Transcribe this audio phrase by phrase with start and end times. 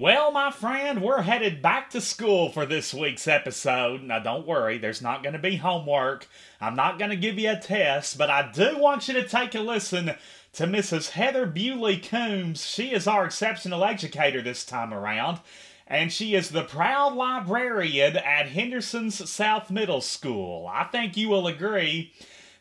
[0.00, 4.04] Well, my friend, we're headed back to school for this week's episode.
[4.04, 6.28] Now, don't worry, there's not going to be homework.
[6.60, 9.56] I'm not going to give you a test, but I do want you to take
[9.56, 10.12] a listen
[10.52, 11.10] to Mrs.
[11.10, 12.64] Heather Bewley Coombs.
[12.64, 15.40] She is our exceptional educator this time around,
[15.88, 20.70] and she is the proud librarian at Henderson's South Middle School.
[20.72, 22.12] I think you will agree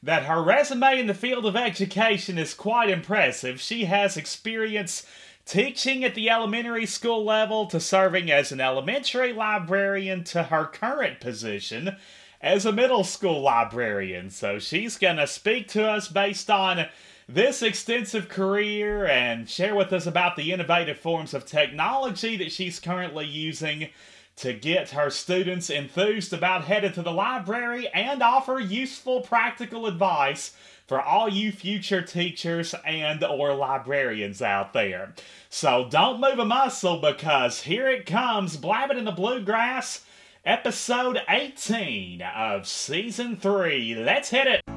[0.02, 3.62] that her resume in the field of education is quite impressive.
[3.62, 5.06] She has experience
[5.48, 11.22] teaching at the elementary school level to serving as an elementary librarian to her current
[11.22, 11.96] position
[12.42, 14.30] as a middle school librarian.
[14.30, 16.88] So she's going to speak to us based on
[17.30, 22.80] this extensive career and share with us about the innovative forms of technology that she's
[22.80, 23.90] currently using
[24.36, 30.54] to get her students enthused about heading to the library and offer useful practical advice
[30.88, 35.14] for all you future teachers and or librarians out there.
[35.50, 40.06] So don't move a muscle because here it comes, Blabbing in the Bluegrass,
[40.46, 43.96] episode 18 of season 3.
[43.96, 44.77] Let's hit it!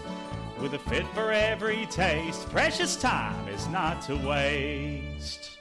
[0.61, 5.57] With a fit for every taste, precious time is not to waste.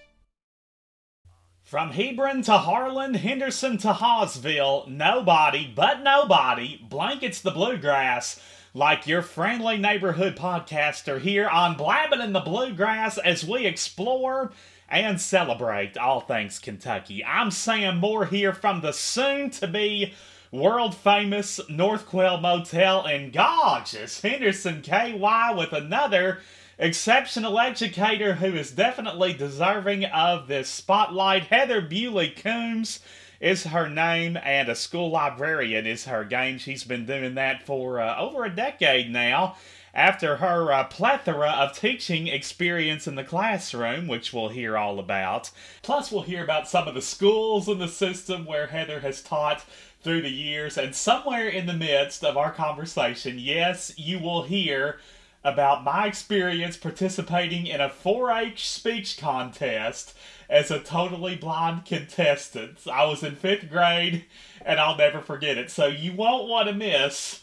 [1.62, 8.38] From Hebron to Harlan, Henderson to Hawesville, nobody but nobody blankets the bluegrass
[8.74, 14.52] like your friendly neighborhood podcaster here on Blabbing in the Bluegrass as we explore
[14.86, 17.24] and celebrate all things Kentucky.
[17.24, 20.12] I'm Sam Moore here from the soon to be
[20.52, 26.40] world famous North Quail Motel in gorgeous Henderson KY with another
[26.78, 31.44] exceptional educator who is definitely deserving of this spotlight.
[31.44, 33.00] Heather Bewley Coombs
[33.40, 36.58] is her name, and a school librarian is her game.
[36.58, 39.56] She's been doing that for uh, over a decade now.
[39.92, 45.50] After her uh, plethora of teaching experience in the classroom, which we'll hear all about.
[45.82, 49.64] Plus, we'll hear about some of the schools in the system where Heather has taught
[50.02, 50.78] through the years.
[50.78, 54.98] And somewhere in the midst of our conversation, yes, you will hear
[55.42, 60.14] about my experience participating in a 4 H speech contest
[60.48, 62.78] as a totally blind contestant.
[62.90, 64.24] I was in fifth grade
[64.64, 65.70] and I'll never forget it.
[65.70, 67.42] So you won't want to miss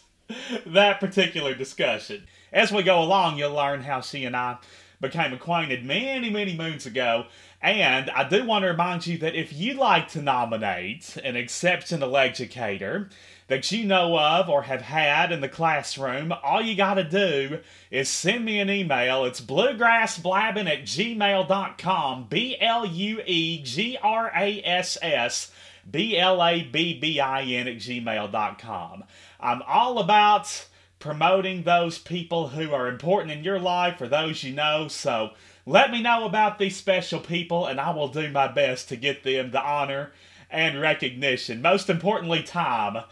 [0.65, 2.27] that particular discussion.
[2.51, 4.57] As we go along, you'll learn how she and I
[4.99, 7.25] became acquainted many, many moons ago.
[7.61, 12.15] And I do want to remind you that if you'd like to nominate an exceptional
[12.15, 13.09] educator,
[13.47, 17.59] that you know of or have had in the classroom, all you got to do
[17.89, 19.25] is send me an email.
[19.25, 22.27] It's bluegrassblabbing at gmail.com.
[22.29, 25.51] B L U E G R A S S
[25.89, 29.03] B L A B B I N at gmail.com.
[29.39, 30.67] I'm all about
[30.99, 35.31] promoting those people who are important in your life or those you know, so
[35.67, 39.23] let me know about these special people and I will do my best to get
[39.23, 40.13] them the honor
[40.49, 43.03] and recognition, most importantly, time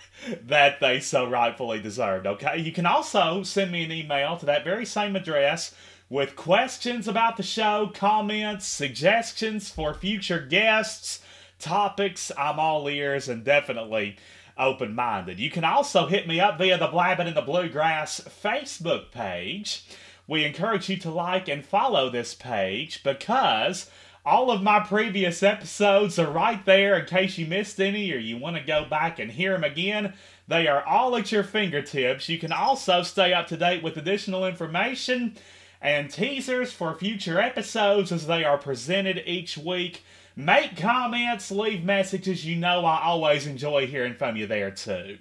[0.42, 2.26] that they so rightfully deserved.
[2.26, 5.76] Okay, you can also send me an email to that very same address
[6.10, 11.20] with questions about the show, comments, suggestions for future guests,
[11.60, 12.32] topics.
[12.38, 14.16] I'm all ears and definitely
[14.58, 15.42] open minded.
[15.42, 19.84] You can also hit me up via the Blabbing in the Bluegrass Facebook page.
[20.28, 23.90] We encourage you to like and follow this page because
[24.25, 28.38] all of my previous episodes are right there in case you missed any or you
[28.38, 30.13] want to go back and hear them again.
[30.48, 32.27] They are all at your fingertips.
[32.27, 35.36] You can also stay up to date with additional information
[35.80, 40.04] and teasers for future episodes as they are presented each week.
[40.36, 42.45] Make comments, leave messages.
[42.45, 45.19] You know I always enjoy hearing from you there too.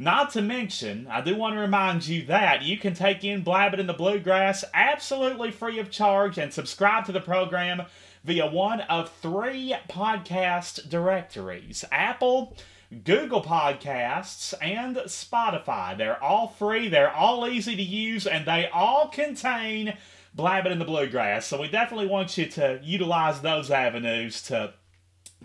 [0.00, 3.80] Not to mention, I do want to remind you that you can take in Blabbing
[3.80, 7.82] in the Bluegrass absolutely free of charge and subscribe to the program
[8.24, 12.56] via one of three podcast directories Apple,
[13.04, 15.98] Google Podcasts, and Spotify.
[15.98, 19.98] They're all free, they're all easy to use, and they all contain
[20.34, 21.44] blabbing in the bluegrass.
[21.44, 24.72] So we definitely want you to utilize those avenues to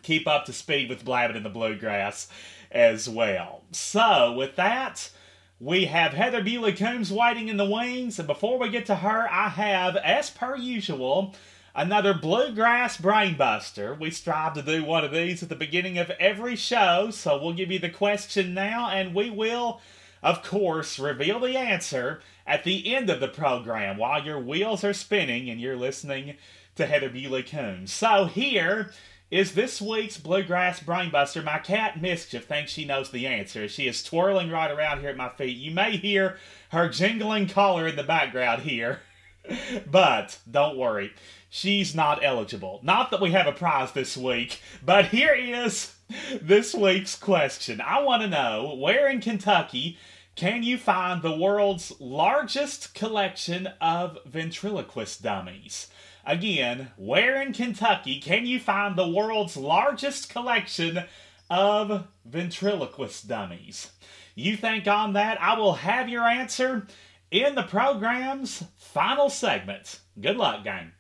[0.02, 2.30] keep up to speed with blabbing in the bluegrass
[2.76, 3.64] as well.
[3.72, 5.10] So with that,
[5.60, 9.28] we have Heather Bewley Coombs waiting in the wings, and before we get to her,
[9.32, 11.34] I have, as per usual,
[11.74, 13.98] another bluegrass brainbuster.
[13.98, 17.54] We strive to do one of these at the beginning of every show, so we'll
[17.54, 19.80] give you the question now, and we will,
[20.22, 24.94] of course, reveal the answer at the end of the program while your wheels are
[24.94, 26.36] spinning and you're listening
[26.76, 27.94] to Heather Bewley Coombs.
[27.94, 28.92] So here
[29.32, 31.44] is this week's Bluegrass Brainbuster.
[31.44, 33.68] My cat Mischief thinks she knows the answer.
[33.68, 35.58] She is twirling right around here at my feet.
[35.58, 36.38] You may hear
[36.70, 39.02] her jingling collar in the background here,
[39.90, 41.14] but don't worry,
[41.50, 42.80] she's not eligible.
[42.84, 45.96] Not that we have a prize this week, but here is
[46.40, 47.82] this week's question.
[47.82, 49.98] I want to know where in Kentucky
[50.36, 55.88] can you find the world's largest collection of ventriloquist dummies?
[56.28, 61.04] Again, where in Kentucky can you find the world's largest collection
[61.52, 63.92] of ventriloquist dummies?
[64.34, 65.40] You think on that?
[65.40, 66.88] I will have your answer
[67.30, 70.00] in the program's final segment.
[70.20, 70.94] Good luck, gang.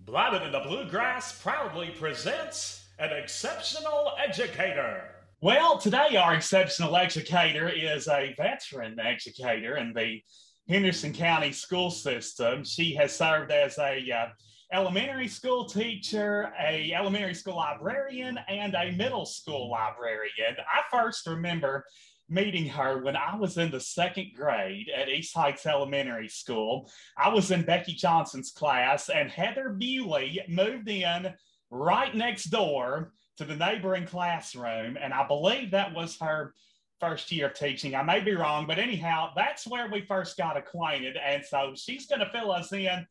[0.00, 5.04] Blabbing in the Bluegrass proudly presents an exceptional educator.
[5.42, 10.22] Well, today our exceptional educator is a veteran educator in the
[10.66, 12.64] Henderson County school system.
[12.64, 14.26] She has served as a uh,
[14.72, 20.56] elementary school teacher, a elementary school librarian, and a middle school librarian.
[20.58, 21.84] I first remember
[22.28, 26.90] meeting her when I was in the second grade at East Heights Elementary School.
[27.18, 31.34] I was in Becky Johnson's class, and Heather Bewley moved in
[31.70, 34.96] right next door to the neighboring classroom.
[35.00, 36.54] And I believe that was her
[37.00, 37.94] first year of teaching.
[37.94, 41.16] I may be wrong, but anyhow, that's where we first got acquainted.
[41.16, 43.06] And so she's going to fill us in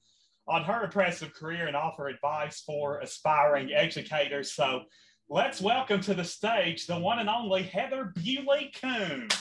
[0.51, 4.51] on her impressive career and offer advice for aspiring educators.
[4.51, 4.81] So
[5.30, 9.33] let's welcome to the stage the one and only Heather Bewley Coombs.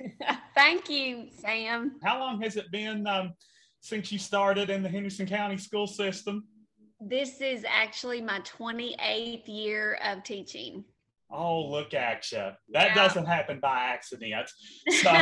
[0.54, 2.00] Thank you, Sam.
[2.02, 3.34] How long has it been um,
[3.82, 6.44] since you started in the Henderson County school system?
[6.98, 10.82] This is actually my 28th year of teaching.
[11.30, 12.38] Oh, look at you.
[12.38, 12.56] That
[12.88, 12.94] yeah.
[12.94, 14.50] doesn't happen by accident.
[14.90, 15.12] So,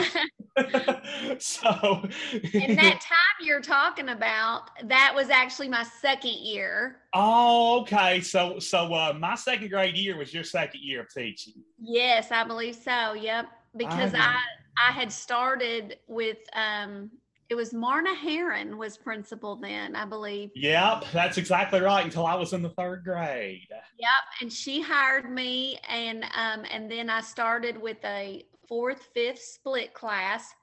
[1.38, 2.08] so
[2.54, 6.98] and that time you're talking about, that was actually my second year.
[7.14, 8.20] Oh, okay.
[8.20, 11.54] So, so uh, my second grade year was your second year of teaching.
[11.78, 13.12] Yes, I believe so.
[13.14, 13.46] Yep.
[13.76, 17.10] Because I, I, I had started with um,
[17.48, 20.50] it was Marna Heron was principal then, I believe.
[20.54, 22.04] Yep, that's exactly right.
[22.04, 23.68] Until I was in the third grade.
[23.70, 24.10] Yep,
[24.40, 29.94] and she hired me, and um, and then I started with a fourth, fifth split
[29.94, 30.54] class,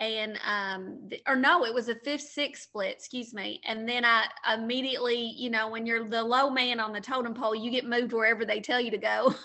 [0.00, 4.24] and um or no it was a fifth sixth split excuse me and then i
[4.54, 8.12] immediately you know when you're the low man on the totem pole you get moved
[8.12, 9.34] wherever they tell you to go.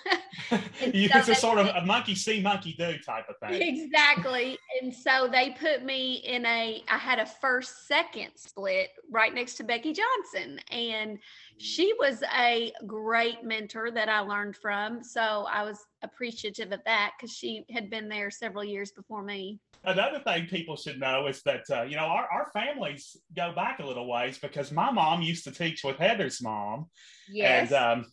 [0.81, 3.62] You, so it's a sort of a monkey see monkey do type of thing.
[3.62, 9.33] Exactly and so they put me in a i had a first second split right
[9.33, 11.19] next to becky johnson and
[11.57, 17.12] she was a great mentor that i learned from so i was appreciative of that
[17.18, 21.42] because she had been there several years before me another thing people should know is
[21.44, 25.22] that uh, you know our, our families go back a little ways because my mom
[25.22, 26.88] used to teach with heather's mom.
[27.33, 27.72] Yes.
[27.72, 28.06] and um,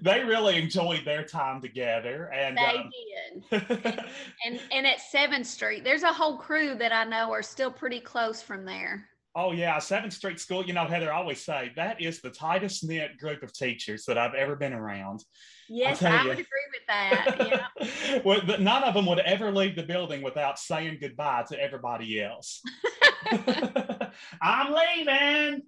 [0.00, 3.62] they really enjoyed their time together and they um, did.
[3.70, 3.84] And,
[4.44, 8.00] and and at seventh street there's a whole crew that i know are still pretty
[8.00, 10.64] close from there Oh yeah, Seventh Street School.
[10.64, 14.16] You know, Heather, I always say that is the tightest knit group of teachers that
[14.16, 15.24] I've ever been around.
[15.68, 16.28] Yes, I you.
[16.28, 17.70] would agree with that.
[17.80, 18.20] Yeah.
[18.24, 22.62] well, none of them would ever leave the building without saying goodbye to everybody else.
[24.42, 25.62] I'm leaving.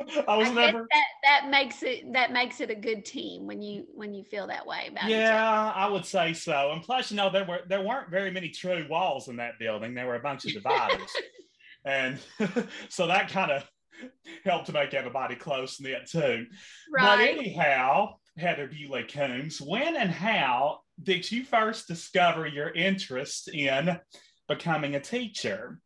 [0.28, 0.86] I was I never.
[0.90, 4.46] That that makes it that makes it a good team when you when you feel
[4.46, 6.70] that way about yeah, I would say so.
[6.72, 9.94] And plus, you know, there were there weren't very many true walls in that building.
[9.94, 11.10] There were a bunch of dividers,
[11.84, 12.18] and
[12.88, 13.68] so that kind of
[14.44, 16.46] helped to make everybody close knit too.
[16.92, 17.36] Right.
[17.36, 23.98] But anyhow, Heather Bewley Coombs, when and how did you first discover your interest in
[24.48, 25.78] becoming a teacher?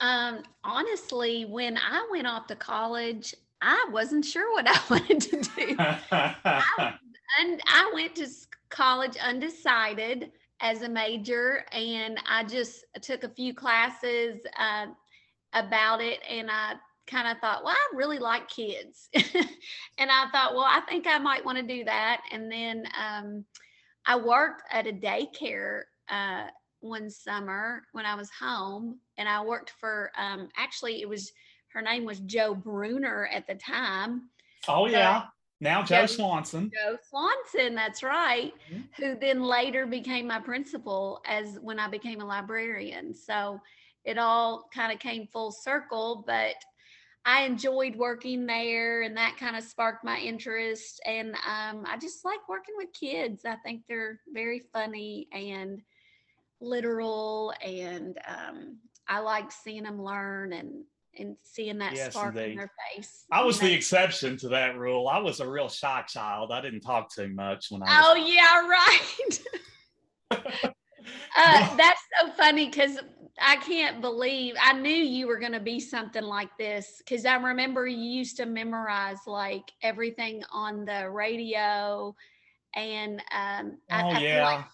[0.00, 5.40] Um, honestly, when I went off to college, I wasn't sure what I wanted to
[5.40, 5.76] do.
[5.78, 6.98] I,
[7.40, 8.28] and I went to
[8.68, 14.86] college undecided as a major, and I just took a few classes uh,
[15.52, 16.74] about it, and I
[17.06, 21.18] kind of thought, well, I really like kids, and I thought, well, I think I
[21.18, 22.20] might want to do that.
[22.32, 23.44] And then um,
[24.06, 26.46] I worked at a daycare uh,
[26.80, 30.10] one summer when I was home, and I worked for.
[30.16, 31.32] Um, actually, it was
[31.68, 34.30] her name was Joe Bruner at the time.
[34.66, 35.24] Oh yeah,
[35.60, 36.70] now Joe, Joe Swanson.
[36.74, 38.52] Joe Swanson, that's right.
[38.72, 39.02] Mm-hmm.
[39.02, 43.12] Who then later became my principal as when I became a librarian.
[43.12, 43.60] So
[44.04, 46.54] it all kind of came full circle, but
[47.24, 51.00] I enjoyed working there and that kind of sparked my interest.
[51.04, 53.44] And um, I just like working with kids.
[53.44, 55.82] I think they're very funny and
[56.60, 60.84] literal, and um, I like seeing them learn and
[61.18, 62.52] and seeing that yes, spark indeed.
[62.52, 63.24] in their face.
[63.32, 65.08] I was the exception to that rule.
[65.08, 66.52] I was a real shy child.
[66.52, 68.02] I didn't talk too much when I.
[68.04, 69.40] Oh yeah, right.
[71.36, 72.98] uh, that's so funny because
[73.40, 77.36] I can't believe I knew you were going to be something like this because I
[77.36, 82.14] remember you used to memorize like everything on the radio,
[82.74, 84.64] and um, oh I, I yeah.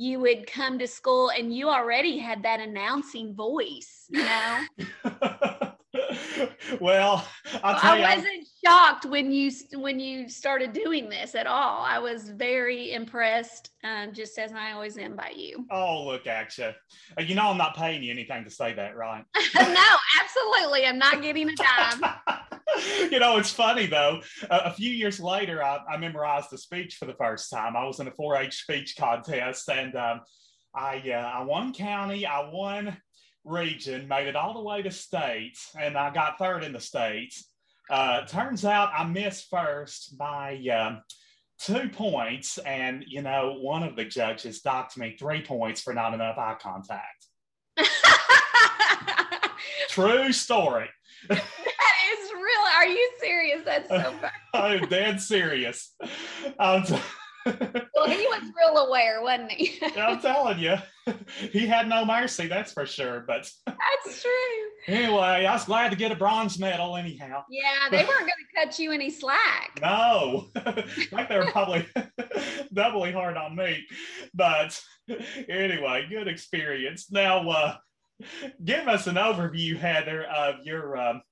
[0.00, 4.64] You would come to school and you already had that announcing voice, you know.
[6.80, 7.26] well,
[7.64, 11.82] i I wasn't shocked when you when you started doing this at all.
[11.82, 15.66] I was very impressed, um, just as I always am by you.
[15.68, 16.70] Oh, look at you!
[17.18, 19.24] Uh, you know, I'm not paying you anything to say that, right?
[19.56, 22.38] no, absolutely, I'm not getting a dime.
[23.10, 24.20] you know, it's funny though.
[24.48, 27.76] Uh, a few years later, I, I, memorized a speech for the first time.
[27.76, 30.20] I was in a 4-H speech contest, and um,
[30.74, 32.26] I uh, I won county.
[32.26, 32.96] I won
[33.44, 37.50] region, made it all the way to states, and I got third in the states.
[37.90, 41.02] Uh, turns out I missed first by um,
[41.58, 46.14] two points, and you know, one of the judges docked me three points for not
[46.14, 47.26] enough eye contact.
[49.88, 50.88] True story.
[52.78, 52.90] that is real.
[52.90, 53.62] Are you serious?
[53.64, 54.12] That's so
[54.52, 54.82] funny.
[54.82, 55.94] I'm dead serious.
[56.58, 56.84] Um,
[57.94, 59.78] well, he was real aware, wasn't he?
[59.96, 60.76] I'm telling you,
[61.50, 63.24] he had no mercy, that's for sure.
[63.26, 64.32] But that's true.
[64.86, 67.44] Anyway, I was glad to get a bronze medal, anyhow.
[67.50, 69.70] Yeah, they weren't going to cut you any slack.
[69.80, 70.48] No,
[71.12, 71.86] like they were probably
[72.72, 73.86] doubly hard on me.
[74.34, 74.78] But
[75.48, 77.10] anyway, good experience.
[77.10, 77.76] Now, uh,
[78.64, 80.96] give us an overview, Heather, of your.
[80.96, 81.22] Um,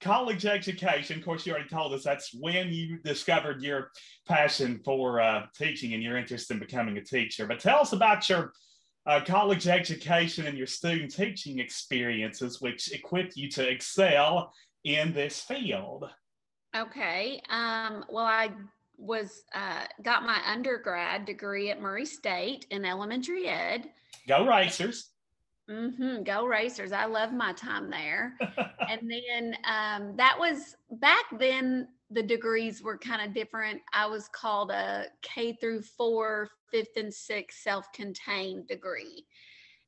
[0.00, 3.90] college education, of course, you already told us that's when you discovered your
[4.26, 7.46] passion for uh, teaching and your interest in becoming a teacher.
[7.46, 8.52] But tell us about your
[9.06, 14.52] uh, college education and your student teaching experiences, which equipped you to excel
[14.84, 16.08] in this field.
[16.76, 17.40] Okay.
[17.48, 18.50] Um, well, I
[18.98, 23.90] was uh, got my undergrad degree at Murray State in elementary ed.
[24.28, 25.10] Go Racers!
[25.70, 26.22] Mm-hmm.
[26.22, 26.92] Go Racers.
[26.92, 28.34] I love my time there.
[28.88, 33.80] and then um, that was back then, the degrees were kind of different.
[33.92, 39.26] I was called a K through four, fifth and sixth self contained degree.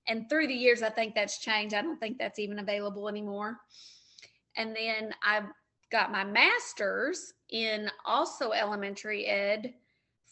[0.09, 1.75] And through the years, I think that's changed.
[1.75, 3.59] I don't think that's even available anymore.
[4.57, 5.43] And then I
[5.93, 9.75] got my master's in also elementary ed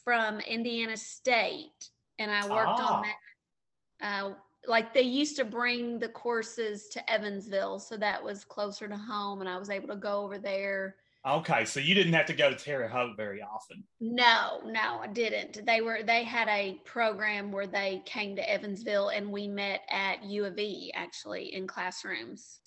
[0.03, 1.91] from Indiana State.
[2.19, 3.17] And I worked on that.
[4.07, 4.35] Uh,
[4.69, 9.41] like they used to bring the courses to Evansville, so that was closer to home,
[9.41, 10.97] and I was able to go over there.
[11.27, 13.83] Okay, so you didn't have to go to Terre Haute very often.
[14.01, 15.67] No, no, I didn't.
[15.67, 20.23] They were they had a program where they came to Evansville, and we met at
[20.23, 22.61] U of E actually in classrooms.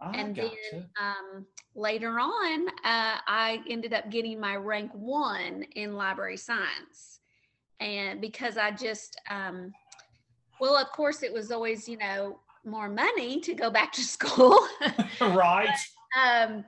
[0.00, 0.54] I and gotcha.
[0.72, 7.18] then um, later on, uh, I ended up getting my rank one in library science,
[7.80, 9.72] and because I just um,
[10.60, 14.58] well, of course, it was always, you know, more money to go back to school.
[15.20, 15.68] right.
[16.14, 16.64] But, um,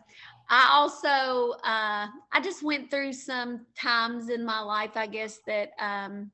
[0.49, 5.71] I also, uh, I just went through some times in my life, I guess, that
[5.79, 6.31] um,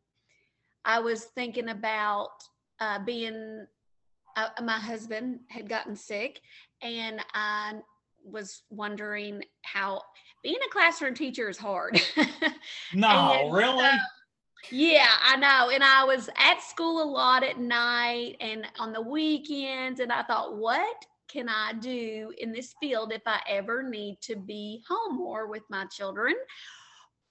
[0.85, 2.31] I was thinking about
[2.81, 3.67] uh, being,
[4.37, 6.41] uh, my husband had gotten sick,
[6.83, 7.75] and I
[8.25, 10.03] was wondering how
[10.43, 12.01] being a classroom teacher is hard.
[12.95, 13.91] no, and, really?
[14.71, 15.71] Yeah, I know.
[15.71, 20.01] And I was at school a lot at night and on the weekends.
[20.01, 24.37] And I thought, what can I do in this field if I ever need to
[24.37, 26.35] be home more with my children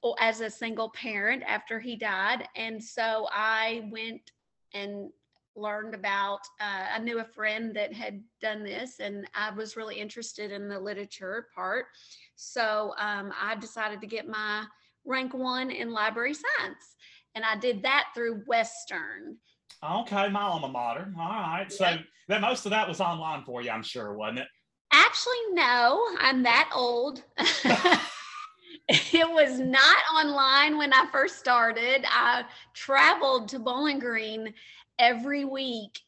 [0.02, 2.48] or as a single parent after he died?
[2.56, 4.32] And so I went
[4.74, 5.10] and
[5.56, 9.96] learned about uh, i knew a friend that had done this and i was really
[10.00, 11.86] interested in the literature part
[12.36, 14.64] so um, i decided to get my
[15.04, 16.96] rank one in library science
[17.38, 19.38] and I did that through Western.
[19.84, 21.14] Okay, my alma mater.
[21.18, 21.72] All right.
[21.72, 21.98] So yeah.
[22.28, 24.48] that most of that was online for you, I'm sure, wasn't it?
[24.92, 26.04] Actually, no.
[26.20, 27.24] I'm that old.
[28.90, 32.06] it was not online when I first started.
[32.10, 34.52] I traveled to Bowling Green
[34.98, 36.00] every week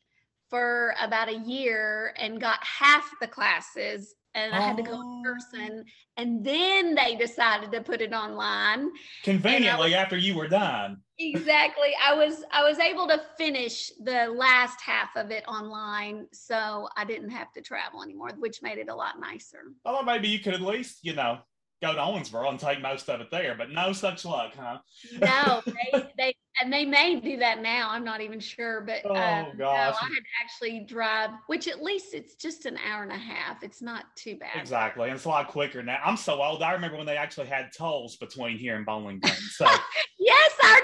[0.49, 4.99] for about a year and got half the classes and I had to go in
[5.01, 5.23] Oh.
[5.23, 5.85] person.
[6.17, 8.89] And then they decided to put it online.
[9.23, 11.01] Conveniently after you were done.
[11.17, 11.89] Exactly.
[12.01, 17.03] I was I was able to finish the last half of it online, so I
[17.05, 19.63] didn't have to travel anymore, which made it a lot nicer.
[19.85, 21.39] Although maybe you could at least, you know,
[21.81, 24.79] go to Owensboro and take most of it there, but no such luck, huh?
[25.19, 27.87] No, they, they and they may do that now.
[27.89, 29.69] I'm not even sure, but Oh, uh, no.
[29.69, 33.63] I had to actually drive, which at least it's just an hour and a half.
[33.63, 34.59] It's not too bad.
[34.59, 35.07] Exactly.
[35.07, 35.99] And it's a lot quicker now.
[36.03, 36.61] I'm so old.
[36.61, 39.33] I remember when they actually had tolls between here and Bowling Green.
[39.35, 39.65] So,
[40.19, 40.81] Yes, I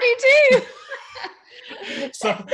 [0.50, 2.10] do too.
[2.12, 2.44] so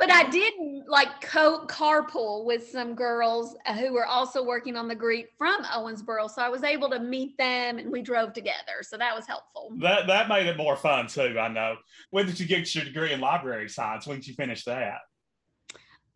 [0.00, 0.54] But I did
[0.88, 5.62] like co carpool with some girls uh, who were also working on the Greek from
[5.64, 6.30] Owensboro.
[6.30, 8.80] So I was able to meet them and we drove together.
[8.80, 9.72] So that was helpful.
[9.80, 11.38] that that made it more fun too.
[11.38, 11.76] I know.
[12.12, 14.06] When did you get your degree in library science?
[14.06, 15.00] When did you finish that?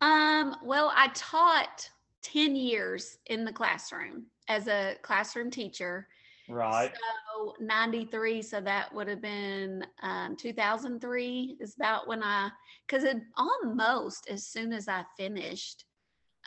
[0.01, 1.87] Um, well, I taught
[2.23, 6.07] 10 years in the classroom as a classroom teacher.
[6.47, 6.91] Right.
[7.35, 12.49] So 93, so that would have been um, 2003 is about when I,
[12.87, 15.85] because it almost as soon as I finished,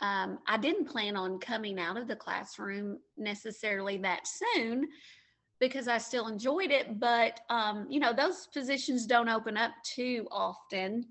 [0.01, 4.87] um, I didn't plan on coming out of the classroom necessarily that soon
[5.59, 6.99] because I still enjoyed it.
[6.99, 11.05] But, um, you know, those positions don't open up too often.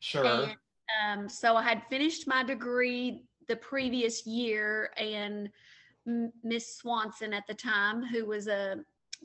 [0.00, 0.50] Sure.
[1.02, 5.48] And um, so I had finished my degree the previous year, and
[6.42, 8.76] Miss Swanson at the time, who was a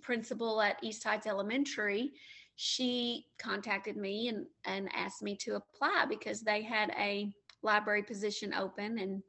[0.01, 2.11] principal at East Heights Elementary,
[2.55, 7.31] she contacted me and, and asked me to apply because they had a
[7.63, 9.00] library position open.
[9.00, 9.21] And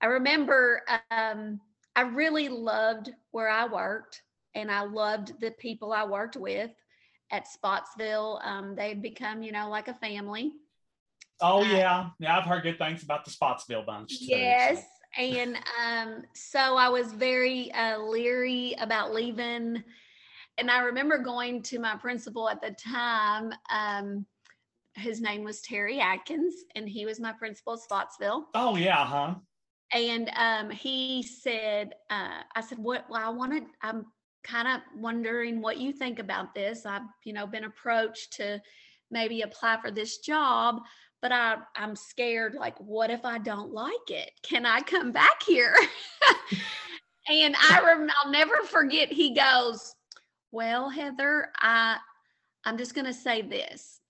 [0.00, 1.60] I remember um,
[1.96, 4.22] I really loved where I worked,
[4.54, 6.70] and I loved the people I worked with
[7.30, 8.40] at Spotsville.
[8.44, 10.52] Um, they had become, you know, like a family.
[11.40, 12.10] oh yeah.
[12.18, 14.26] Yeah, I've heard good things about the Spotsville bunch too.
[14.26, 14.84] so- Yes.
[15.16, 19.82] And um, so I was very uh, leery about leaving.
[20.58, 23.52] And I remember going to my principal at the time.
[23.70, 24.26] Um,
[24.94, 28.44] his name was Terry Atkins, and he was my principal at Spotsville.
[28.54, 29.34] Oh yeah, huh?
[29.92, 34.06] And um, he said, uh, I said, what, well, I wanted, I'm
[34.42, 36.84] kind of wondering what you think about this.
[36.84, 38.60] I've, you know, been approached to
[39.10, 40.80] maybe apply for this job,
[41.24, 44.30] but I, I'm scared, like, what if I don't like it?
[44.42, 45.74] Can I come back here?
[47.30, 49.94] and I rem- I'll never forget, he goes,
[50.52, 51.96] well, Heather, I,
[52.66, 54.00] I'm just to say this.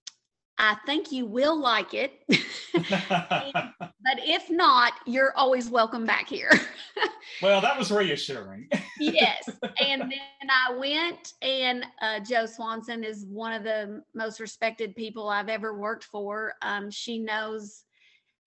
[0.58, 2.22] I think you will like it.
[4.04, 6.50] But if not, you're always welcome back here.
[7.42, 8.68] well, that was reassuring.
[9.00, 9.48] yes.
[9.80, 15.30] And then I went, and uh, Joe Swanson is one of the most respected people
[15.30, 16.52] I've ever worked for.
[16.60, 17.84] Um, she knows,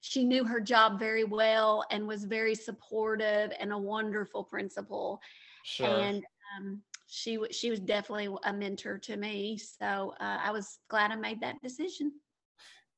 [0.01, 5.19] she knew her job very well and was very supportive and a wonderful principal.
[5.63, 5.87] Sure.
[5.87, 6.23] And
[6.55, 9.57] um, she wa- she was definitely a mentor to me.
[9.57, 12.11] So uh, I was glad I made that decision.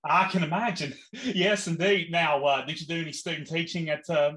[0.03, 0.93] I can imagine.
[1.23, 2.11] Yes, indeed.
[2.11, 4.33] Now, uh, did you do any student teaching at uh,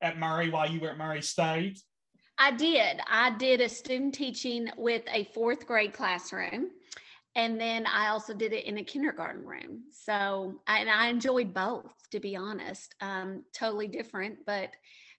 [0.00, 1.80] at Murray while you were at Murray State?
[2.38, 3.00] I did.
[3.08, 6.68] I did a student teaching with a fourth grade classroom.
[7.34, 9.84] And then I also did it in a kindergarten room.
[9.92, 12.94] So, I- and I enjoyed both, to be honest.
[13.02, 14.70] Um, totally different, but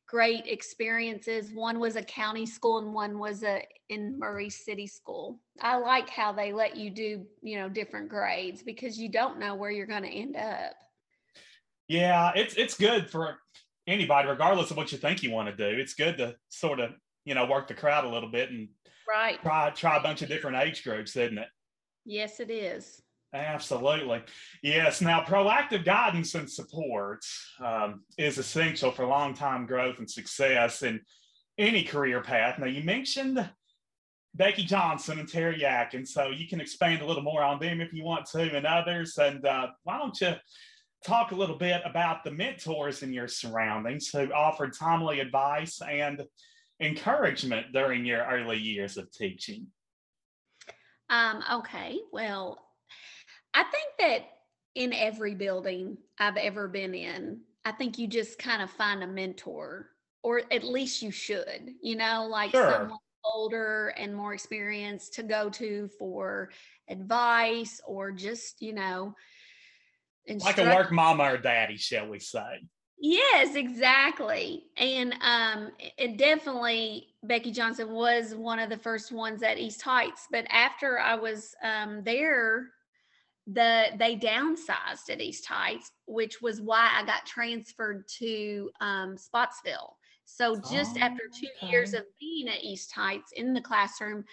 [0.07, 1.51] great experiences.
[1.53, 5.39] One was a county school and one was a in Murray City School.
[5.61, 9.55] I like how they let you do, you know, different grades because you don't know
[9.55, 10.73] where you're going to end up.
[11.87, 13.37] Yeah, it's it's good for
[13.85, 15.79] anybody, regardless of what you think you want to do.
[15.79, 16.91] It's good to sort of
[17.25, 18.69] you know work the crowd a little bit and
[19.07, 19.41] Right.
[19.41, 21.47] try try a bunch of different age groups, isn't it?
[22.05, 23.01] Yes, it is.
[23.33, 24.23] Absolutely.
[24.63, 25.01] Yes.
[25.01, 27.25] Now, proactive guidance and support
[27.59, 31.01] um, is essential for long time growth and success in
[31.57, 32.57] any career path.
[32.57, 33.49] Now, you mentioned
[34.33, 37.91] Becky Johnson and Terry Atkins, so you can expand a little more on them if
[37.91, 39.17] you want to and others.
[39.17, 40.35] And uh, why don't you
[41.05, 46.23] talk a little bit about the mentors in your surroundings who offered timely advice and
[46.79, 49.67] encouragement during your early years of teaching?
[51.09, 51.97] Um, okay.
[52.11, 52.66] Well,
[53.57, 54.29] I think that
[54.75, 59.07] in every building I've ever been in, I think you just kind of find a
[59.07, 59.89] mentor,
[60.21, 62.69] or at least you should, you know, like Sure.
[62.69, 66.51] someone older and more experienced to go to for
[66.87, 69.15] advice or just, you know,
[70.27, 72.61] Like a work mama or daddy, shall we say?
[72.99, 74.65] Yes, exactly.
[74.77, 80.27] And um it definitely Becky Johnson was one of the first ones at East Heights,
[80.31, 82.67] but after I was um there
[83.47, 89.95] the they downsized to East Heights, which was why I got transferred to um, Spotsville.
[90.25, 94.25] So just Oh, after two years of being at East Heights in the classroom,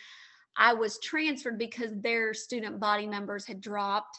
[0.57, 4.19] I was transferred because their student body numbers had dropped,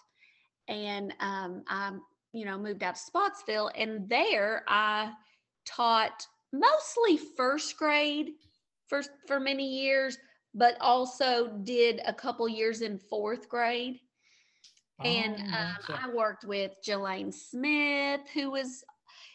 [0.69, 1.91] and um, I,
[2.31, 5.11] you know, moved out to Spotsville, and there I
[5.65, 8.31] taught mostly first grade
[8.87, 10.17] for for many years,
[10.53, 13.99] but also did a couple years in fourth grade.
[15.03, 15.99] And Oh, um, gotcha.
[16.03, 18.83] I worked with Jelaine Smith, who was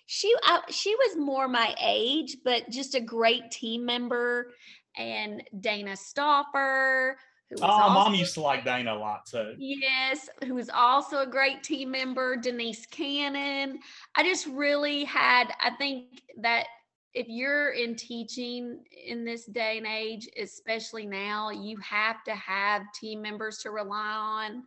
[0.06, 4.52] she I, she was more my age, but just a great team member,
[4.96, 7.14] and Dana Stoffer,
[7.48, 9.54] who was Oh, also, mom used to like Dana a lot too.
[9.58, 13.78] yes, who was also a great team member, Denise Cannon.
[14.16, 16.66] I just really had, I think that
[17.14, 22.82] if you're in teaching in this day and age, especially now, you have to have
[22.98, 24.62] team members to rely on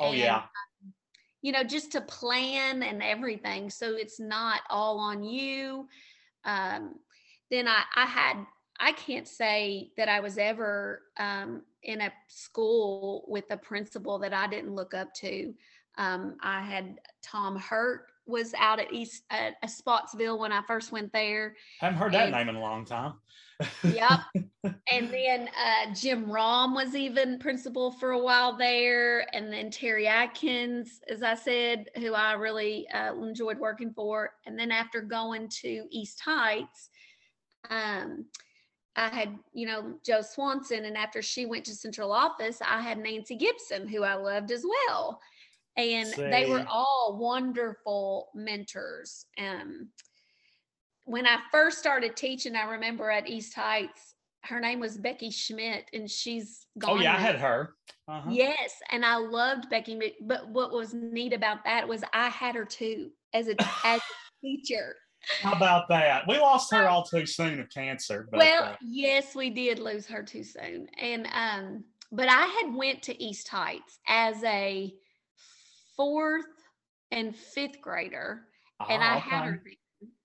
[0.00, 0.42] Oh And, yeah.
[1.42, 3.70] you know, just to plan and everything.
[3.70, 5.88] So it's not all on you.
[6.44, 6.96] Um,
[7.50, 8.46] then I, I had,
[8.80, 14.32] I can't say that I was ever um, in a school with a principal that
[14.32, 15.52] I didn't look up to.
[15.98, 20.92] Um, I had Tom Hurt was out at East at, at Spotsville when I first
[20.92, 21.56] went there.
[21.80, 23.14] Haven't heard that and- name in a long time.
[23.84, 24.20] Yep.
[24.90, 29.26] and then uh, Jim Rom was even principal for a while there.
[29.34, 34.30] And then Terry Atkins, as I said, who I really uh, enjoyed working for.
[34.46, 36.90] And then after going to East Heights,
[37.70, 38.26] um,
[38.96, 40.84] I had, you know, Joe Swanson.
[40.84, 44.64] And after she went to central office, I had Nancy Gibson, who I loved as
[44.88, 45.20] well.
[45.76, 49.26] And they were all wonderful mentors.
[49.38, 49.88] Um,
[51.04, 55.86] when I first started teaching, I remember at East Heights, her name was Becky Schmidt,
[55.92, 56.98] and she's gone.
[56.98, 57.74] Oh yeah, I had her.
[58.08, 58.30] Uh-huh.
[58.30, 60.14] Yes, and I loved Becky.
[60.20, 63.54] But what was neat about that was I had her too as a
[63.84, 64.96] as a teacher.
[65.40, 66.26] How about that?
[66.26, 68.26] We lost her all too soon of cancer.
[68.28, 72.74] But, well, uh, yes, we did lose her too soon, and um, but I had
[72.74, 74.92] went to East Heights as a
[75.96, 76.46] fourth
[77.10, 78.42] and fifth grader,
[78.88, 79.62] and I ah, had her.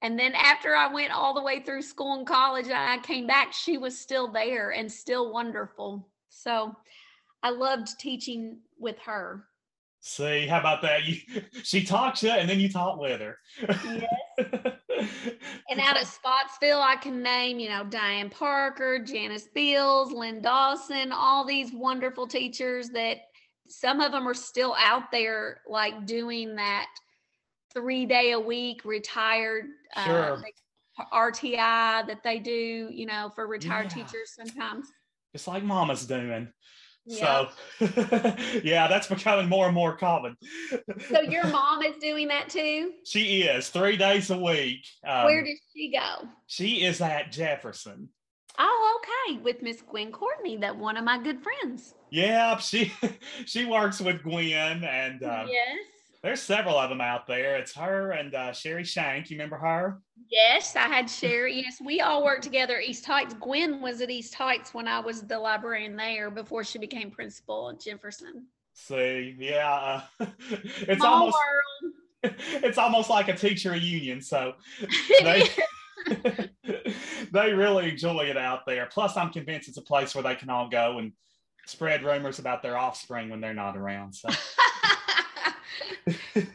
[0.01, 3.27] And then after I went all the way through school and college, and I came
[3.27, 6.07] back, she was still there and still wonderful.
[6.29, 6.75] So
[7.43, 9.45] I loved teaching with her.
[9.99, 11.05] See, how about that?
[11.05, 11.17] You,
[11.63, 13.37] she taught you, and then you taught with her.
[13.59, 14.05] Yes.
[15.69, 21.11] And out of Spotsville, I can name, you know, Diane Parker, Janice Beals, Lynn Dawson,
[21.11, 23.17] all these wonderful teachers that
[23.69, 26.87] some of them are still out there, like doing that
[27.73, 30.37] three day a week retired uh, Sure.
[30.43, 30.53] they-
[31.13, 34.03] RTI that they do, you know, for retired Yeah.
[34.03, 34.87] teachers sometimes.
[35.33, 36.51] It's like Mama's doing.
[37.05, 37.45] Yeah.
[37.79, 37.85] So,
[38.63, 40.35] yeah, that's becoming more and more common.
[41.09, 42.93] So your mom is doing that too?
[43.05, 44.85] she is three days a week.
[45.07, 46.27] Um, Where does she go?
[46.47, 48.09] she is at Jefferson.
[48.57, 49.37] Oh, okay.
[49.39, 51.93] With Miss Gwen Courtney, that one of my good friends.
[52.09, 52.91] Yeah, she
[53.45, 55.77] she works with Gwen, and uh, yes.
[56.23, 57.57] there's several of them out there.
[57.57, 59.29] It's her and uh, Sherry Shank.
[59.29, 60.01] You remember her?
[60.29, 61.61] Yes, I had Sherry.
[61.61, 63.35] Yes, we all worked together at East Heights.
[63.39, 67.69] Gwen was at East Heights when I was the librarian there before she became principal
[67.69, 68.47] at Jefferson.
[68.73, 71.93] See, yeah, uh, it's Small almost world.
[72.63, 74.21] it's almost like a teacher reunion.
[74.21, 74.53] So
[75.21, 75.47] they.
[77.31, 78.85] They really enjoy it out there.
[78.87, 81.13] Plus, I'm convinced it's a place where they can all go and
[81.65, 84.13] spread rumors about their offspring when they're not around.
[84.13, 84.29] So,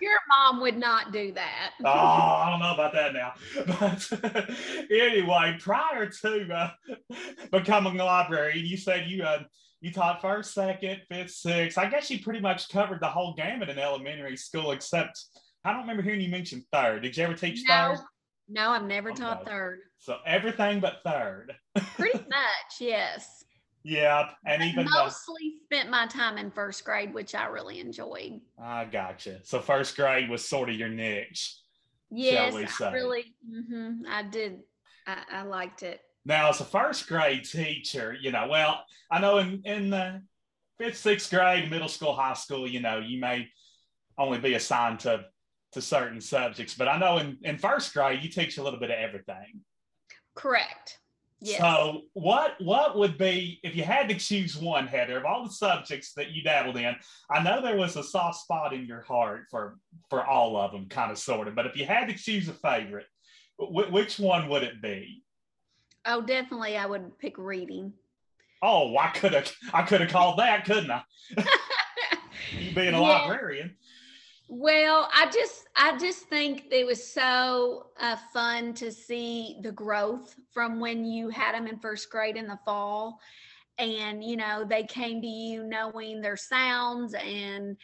[0.00, 1.72] Your mom would not do that.
[1.84, 3.34] oh, I don't know about that now.
[3.78, 6.70] But anyway, prior to uh,
[7.50, 9.42] becoming a librarian, you said you uh,
[9.80, 11.76] you taught first, second, fifth, sixth.
[11.76, 15.24] I guess you pretty much covered the whole gamut in elementary school, except
[15.64, 17.02] I don't remember hearing you mention third.
[17.02, 18.04] Did you ever teach No, third?
[18.52, 19.80] No, I've never taught third.
[19.98, 21.54] So everything but third.
[21.76, 23.44] Pretty much, yes.
[23.84, 28.40] Yep, and even Mostly spent my time in first grade, which I really enjoyed.
[28.60, 29.40] I gotcha.
[29.42, 31.56] So first grade was sort of your niche.
[32.10, 34.60] Yes, I really, hmm I did.
[35.06, 36.00] I, I liked it.
[36.24, 40.22] Now, as a first grade teacher, you know, well, I know in in the
[40.78, 43.48] fifth, sixth grade, middle school, high school, you know, you may
[44.16, 45.24] only be assigned to
[45.72, 48.90] to certain subjects, but I know in in first grade you teach a little bit
[48.90, 49.60] of everything.
[50.34, 50.98] Correct.
[51.40, 51.58] Yes.
[51.60, 55.50] So, what what would be if you had to choose one, Heather, of all the
[55.52, 56.94] subjects that you dabbled in?
[57.30, 59.76] I know there was a soft spot in your heart for
[60.08, 61.54] for all of them, kind of, sort of.
[61.56, 63.06] But if you had to choose a favorite,
[63.56, 65.22] wh- which one would it be?
[66.04, 67.92] oh, definitely, I would pick reading.
[68.60, 71.02] Oh, I could have I could have called that, couldn't I?
[72.56, 73.08] you being a Yeah.
[73.22, 73.76] librarian.
[74.54, 80.36] Well, I just I just think it was so uh, fun to see the growth
[80.52, 83.18] from when you had them in first grade in the fall,
[83.78, 87.78] and you know they came to you knowing their sounds and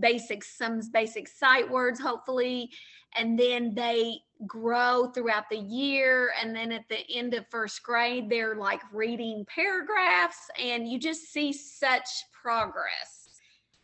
[0.00, 2.70] basic some basic sight words, hopefully,
[3.14, 8.30] and then they grow throughout the year, and then at the end of first grade
[8.30, 13.15] they're like reading paragraphs, and you just see such progress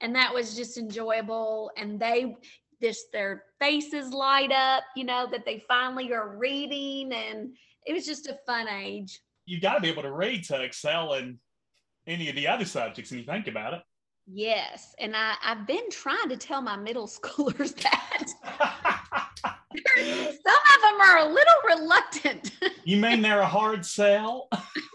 [0.03, 1.71] and that was just enjoyable.
[1.77, 2.37] And they
[2.83, 7.13] just their faces light up you know that they finally are reading.
[7.13, 7.55] And
[7.87, 9.21] it was just a fun age.
[9.47, 11.39] You've got to be able to read to excel in
[12.07, 13.81] any of the other subjects when you think about it.
[14.27, 14.95] yes.
[14.99, 18.29] And i i've been trying to tell my middle schoolers that.
[19.75, 22.53] Some of them are a little reluctant.
[22.85, 24.49] You mean they're a hard sell?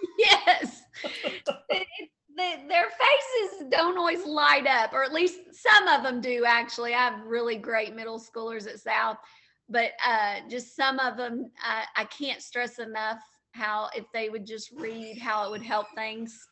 [2.48, 6.22] yes It- the, their faces don't always light up or at least some of them
[6.22, 9.18] do actually i have really great middle schoolers at south
[9.70, 13.20] but uh, just some of them uh, i can't stress enough
[13.52, 16.48] how if they would just read how it would help things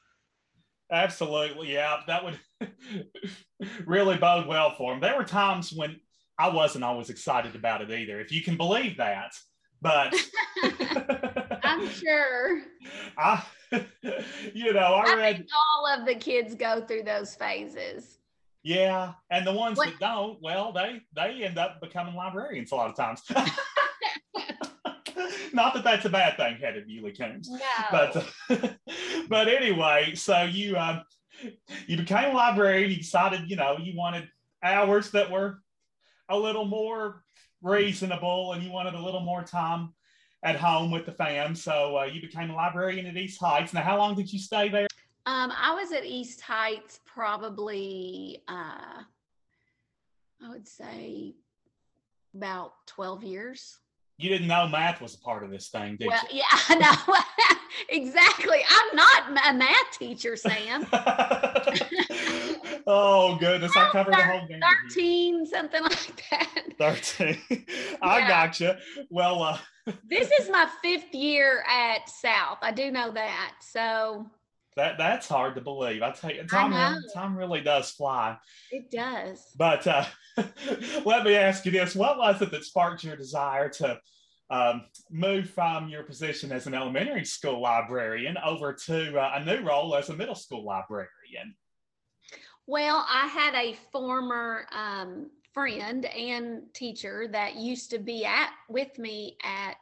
[0.92, 2.02] Absolutely, yeah.
[2.06, 2.40] That would
[3.88, 5.02] really bode well for them.
[5.02, 6.00] There were times when
[6.38, 9.32] I wasn't always excited about it either, if you can believe that.
[9.82, 10.14] But
[11.64, 12.62] i'm sure
[13.18, 13.44] I,
[14.54, 15.48] you know, I I read,
[15.78, 18.20] all of the kids go through those phases
[18.66, 22.76] yeah, and the ones What- that don't, well, they they end up becoming librarians a
[22.76, 23.22] lot of times.
[25.54, 27.48] Not that that's a bad thing, Heather Bewley Coombs.
[27.48, 27.60] no
[27.92, 28.28] but
[29.30, 31.04] but anyway, so you um
[31.86, 32.90] you became a librarian.
[32.90, 34.28] You decided, you know, you wanted
[34.64, 35.62] hours that were
[36.28, 37.24] a little more
[37.62, 39.94] reasonable, and you wanted a little more time
[40.46, 41.56] at home with the fam.
[41.56, 43.74] So uh, you became a librarian at East Heights.
[43.74, 44.88] Now, how long did you stay there?
[45.26, 49.02] Um, I was at East Heights probably, uh,
[50.44, 51.34] I would say
[52.36, 53.80] about 12 years.
[54.18, 57.16] You didn't know math was a part of this thing, did Well, yeah, I know.
[57.90, 58.60] exactly.
[58.70, 60.86] I'm not a math teacher, Sam.
[62.88, 64.62] oh goodness, I covered the whole game.
[64.90, 66.64] 13, something like that.
[66.78, 67.38] 13.
[68.02, 68.28] I Yeah.
[68.28, 68.78] gotcha.
[69.10, 69.58] Well, uh,
[70.10, 72.58] This is my fifth year at South.
[72.62, 73.56] I do know that.
[73.62, 74.26] So
[74.76, 76.02] That that's hard to believe.
[76.02, 78.38] I tell you, time, really, time really does fly.
[78.72, 79.52] it does.
[79.56, 80.06] But uh,
[81.06, 84.00] let me ask you this: What was it that sparked your desire to
[84.50, 89.62] um, move from your position as an elementary school librarian over to uh, a new
[89.68, 91.56] role as a middle school librarian?
[92.68, 99.00] Well, I had a former um, friend and teacher that used to be at with
[99.00, 99.78] me at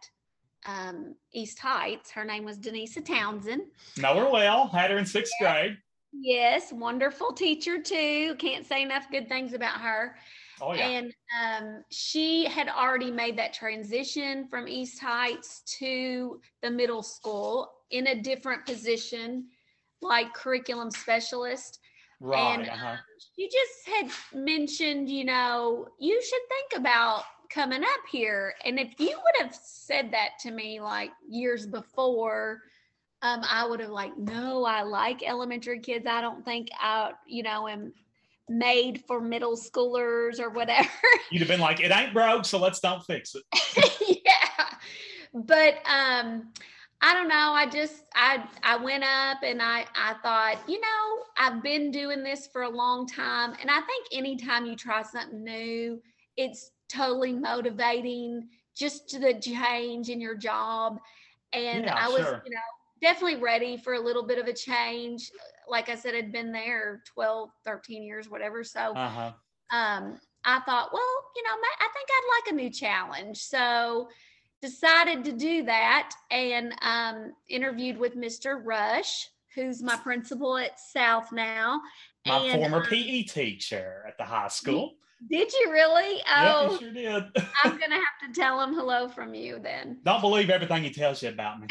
[0.66, 2.12] um, East Heights.
[2.12, 3.64] Her name was Denisa Townsend.
[3.98, 4.68] Know her well.
[4.68, 5.76] Had her in sixth grade.
[6.14, 8.36] Yes, wonderful teacher too.
[8.38, 10.16] Can't say enough good things about her.
[10.62, 10.88] Oh yeah.
[10.88, 17.72] And um, she had already made that transition from East Heights to the middle school
[17.90, 19.48] in a different position,
[20.04, 21.80] like curriculum specialist.
[22.24, 22.60] Right.
[22.60, 22.96] and, uh-huh.
[23.36, 28.54] She just had mentioned, you know, you should think about coming up here.
[28.66, 32.62] And if you would have said that to me like years before,
[33.22, 36.06] um, I would have like, no, I like elementary kids.
[36.08, 37.94] I don't think I, you know, am
[38.50, 40.90] made for middle schoolers or whatever.
[41.32, 44.78] You'd have been like, "It ain't broke, so let's don't fix it." yeah.
[45.34, 46.52] But um
[47.06, 47.52] I don't know.
[47.54, 52.24] I just I I went up and I I thought, you know, I've been doing
[52.24, 56.02] this for a long time and I think anytime you try something new,
[56.38, 61.00] it's totally motivating just to the change in your job.
[61.52, 62.42] And Yeah, I was, sure.
[62.46, 62.60] you know,
[63.02, 65.30] definitely ready for a little bit of a change.
[65.68, 68.64] Like I said, I'd been there 12, 13 years, whatever.
[68.64, 69.34] So Uh huh.
[69.72, 73.38] um, I thought, well, you know, I think I'd like a new challenge.
[73.40, 74.10] So
[74.64, 78.62] decided to do that and um, interviewed with Mr.
[78.64, 81.82] Rush, who's my principal at South now.
[82.26, 84.94] My and, former um, PE teacher at the high school.
[85.30, 86.16] Did you really?
[86.16, 87.24] Yep, Oh, you sure did.
[87.64, 89.98] I'm gonna have to tell him hello from you then.
[90.06, 91.68] Don't believe everything he tells you about me.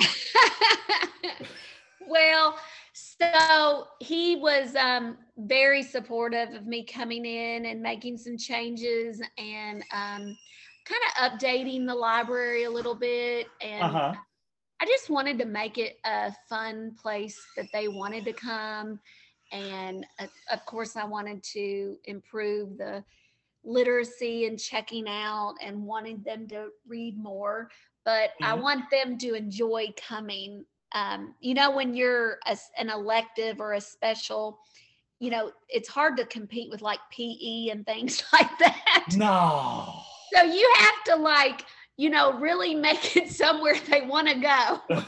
[2.07, 2.59] well,
[2.93, 9.83] so he was um, very supportive of me coming in and making some changes and
[9.95, 10.37] um,
[10.85, 11.01] kind
[11.33, 13.47] of updating the library a little bit.
[13.61, 14.15] And Uh huh.
[14.81, 19.01] I just wanted to make it a fun place that they wanted to come.
[19.53, 23.05] And uh, of course, I wanted to improve the
[23.65, 27.71] literacy and checking out and wanting them to read more.
[28.05, 28.61] But I Mhm.
[28.61, 30.65] want them to enjoy coming.
[30.95, 34.59] Um, you know, when you're a an elective or a special,
[35.21, 39.17] you know, it's hard to compete with like PE and things like that.
[39.17, 40.03] No.
[40.35, 41.65] So you have to like,
[41.97, 45.03] you know, really make it somewhere they want to go.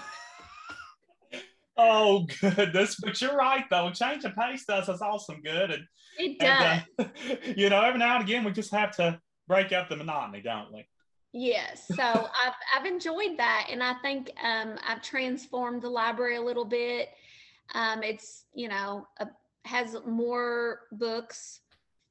[1.76, 3.90] oh goodness, but you're right though.
[3.90, 5.84] Change of pace does us awesome good, and
[6.18, 6.82] it does.
[6.98, 9.96] And, uh, you know, every now and again we just have to break up the
[9.96, 10.86] monotony, don't we?
[11.32, 11.86] Yes.
[11.88, 16.64] So I've I've enjoyed that, and I think um, I've transformed the library a little
[16.64, 17.10] bit.
[17.74, 19.28] Um, it's you know a,
[19.64, 21.60] has more books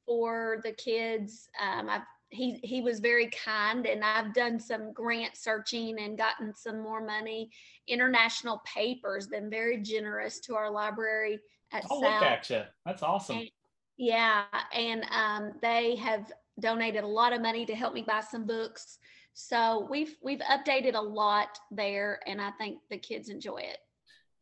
[0.04, 1.48] for the kids.
[1.60, 2.02] Um, I've
[2.34, 7.04] he he was very kind and I've done some grant searching and gotten some more
[7.04, 7.50] money.
[7.86, 11.40] International Papers been very generous to our library
[11.72, 12.12] at oh, South.
[12.12, 12.62] look at you.
[12.84, 13.38] That's awesome.
[13.38, 13.50] And,
[13.96, 18.46] yeah, and um, they have donated a lot of money to help me buy some
[18.46, 18.98] books.
[19.34, 23.78] So we've we've updated a lot there, and I think the kids enjoy it.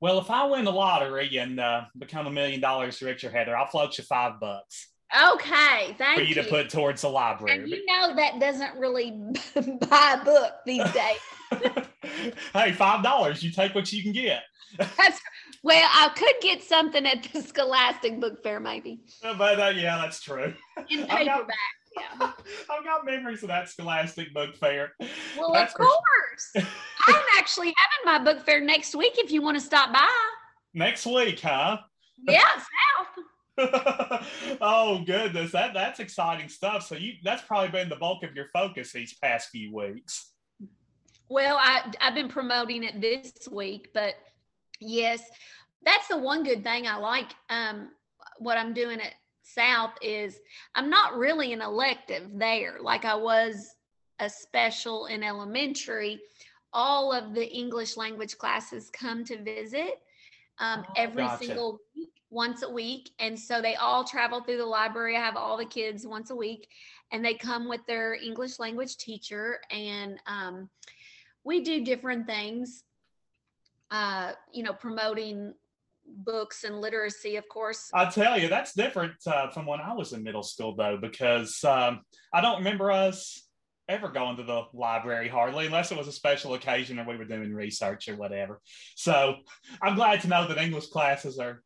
[0.00, 3.66] Well, if I win the lottery and uh, become a million dollars richer, Heather, I'll
[3.66, 4.88] float you five bucks.
[5.14, 7.58] Okay, thank for you, you to put towards the library.
[7.58, 9.10] And you know that doesn't really
[9.88, 11.86] buy a book these days.
[12.54, 13.42] hey, five dollars.
[13.42, 14.42] You take what you can get.
[14.78, 15.20] That's
[15.62, 19.00] well, I could get something at the Scholastic Book Fair, maybe.
[19.22, 20.54] But uh, yeah, that's true.
[20.88, 21.46] In paperback.
[21.94, 22.32] Yeah.
[22.70, 24.92] I've got memories of that Scholastic Book Fair.
[25.36, 26.66] Well, that's of course.
[27.06, 30.08] I'm actually having my book fair next week if you want to stop by.
[30.72, 31.78] Next week, huh?
[32.26, 33.24] Yeah, South.
[34.60, 36.86] oh goodness, that that's exciting stuff.
[36.86, 40.32] So you that's probably been the bulk of your focus these past few weeks.
[41.28, 44.14] Well, I I've been promoting it this week, but
[44.80, 45.22] yes,
[45.84, 47.30] that's the one good thing I like.
[47.50, 47.90] Um,
[48.38, 50.38] what I'm doing at South is
[50.74, 53.74] I'm not really an elective there like I was
[54.18, 56.20] a special in elementary.
[56.72, 60.00] All of the English language classes come to visit
[60.58, 61.44] um, oh, every gotcha.
[61.44, 63.10] single week once a week.
[63.18, 65.16] And so they all travel through the library.
[65.16, 66.66] I have all the kids once a week,
[67.12, 69.60] and they come with their English language teacher.
[69.70, 70.70] And um,
[71.44, 72.84] we do different things,
[73.90, 75.52] uh, you know, promoting
[76.06, 77.90] books and literacy, of course.
[77.92, 81.62] I tell you, that's different uh, from when I was in middle school, though, because
[81.64, 82.00] um,
[82.32, 83.46] I don't remember us
[83.88, 87.24] ever going to the library hardly unless it was a special occasion or we were
[87.24, 88.60] doing research or whatever
[88.94, 89.34] so
[89.82, 91.62] i'm glad to know that english classes are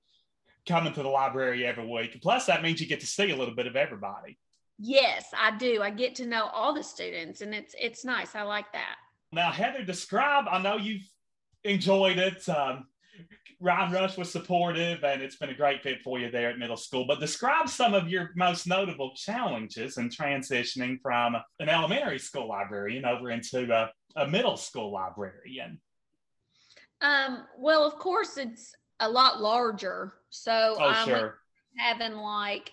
[0.66, 2.20] coming to the library every week.
[2.22, 4.38] Plus, that means you get to see a little bit of everybody.
[4.79, 5.81] Yes, I do.
[5.83, 8.35] I get to know all the students, and it's it's nice.
[8.35, 8.96] I like that.
[9.33, 10.44] Now, Heather, describe.
[10.50, 11.09] I know you've
[11.64, 12.46] enjoyed it.
[12.48, 12.87] Um,
[13.59, 16.76] Ryan Rush was supportive, and it's been a great fit for you there at middle
[16.76, 17.07] school.
[17.07, 23.07] But describe some of your most notable challenges in transitioning from an elementary school librarian
[23.07, 25.81] over into a, a middle school librarian.
[27.00, 30.14] Um, well, of course, it's a lot larger.
[30.30, 31.38] So oh, I'm sure.
[31.78, 32.72] having like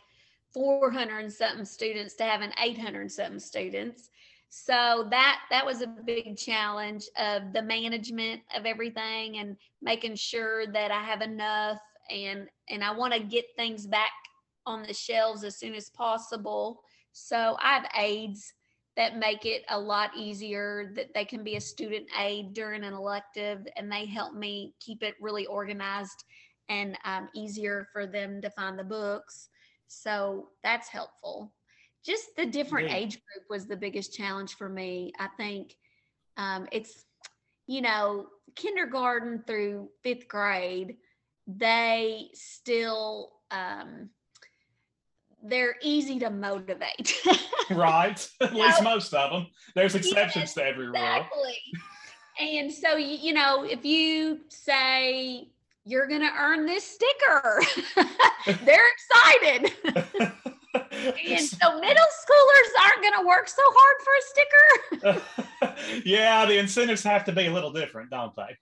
[0.53, 4.09] 400 and something students to having 800 and something students.
[4.49, 10.67] So that that was a big challenge of the management of everything and making sure
[10.67, 11.79] that I have enough
[12.12, 14.12] and and I want to get things back
[14.65, 16.83] on the shelves as soon as possible.
[17.13, 18.53] So I have aides
[18.95, 22.93] that make it a lot easier that they can be a student aid during an
[22.93, 26.23] elective and they help me keep it really organized
[26.69, 29.49] and um, easier for them to find the books.
[29.88, 31.53] So that's helpful.
[32.06, 32.97] Just the different yeah.
[32.97, 35.75] age group was the biggest challenge for me i think.
[36.38, 37.06] Um, it's
[37.67, 40.97] you know kindergarten through fifth grade
[41.47, 44.10] they still um,
[45.43, 47.13] they're easy to motivate.
[47.69, 48.27] right.
[48.41, 49.47] At least most of them.
[49.75, 51.58] There's exceptions to every exactly.
[51.73, 51.82] rule.
[52.39, 55.49] And so, you know, if you say
[55.86, 57.62] you're going to earn this sticker,
[58.63, 59.71] they're excited.
[60.73, 66.03] and so middle schoolers aren't going to work so hard for a sticker.
[66.06, 68.58] yeah, the incentives have to be a little different, don't they?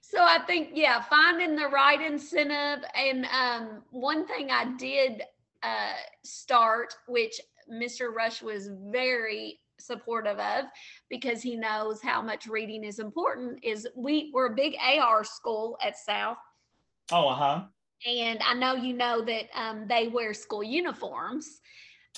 [0.00, 2.84] So I think, yeah, finding the right incentive.
[2.94, 5.22] And um, one thing I did
[5.62, 5.94] uh,
[6.24, 8.12] start, which Mr.
[8.14, 10.64] Rush was very supportive of
[11.10, 15.76] because he knows how much reading is important is we we're a big AR school
[15.82, 16.38] at South.
[17.10, 17.64] Oh, uh-huh.
[18.06, 21.60] And I know you know that um, they wear school uniforms.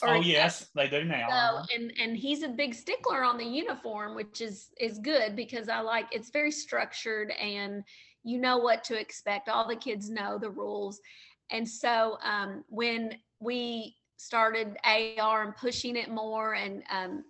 [0.03, 1.26] oh yes, they do now.
[1.28, 1.66] So, uh-huh.
[1.74, 5.80] and and he's a big stickler on the uniform, which is is good because I
[5.80, 7.84] like it's very structured and
[8.22, 9.49] you know what to expect.
[9.49, 11.01] All the kids know the rules.
[11.51, 17.24] And so um, when we started AR and pushing it more and um,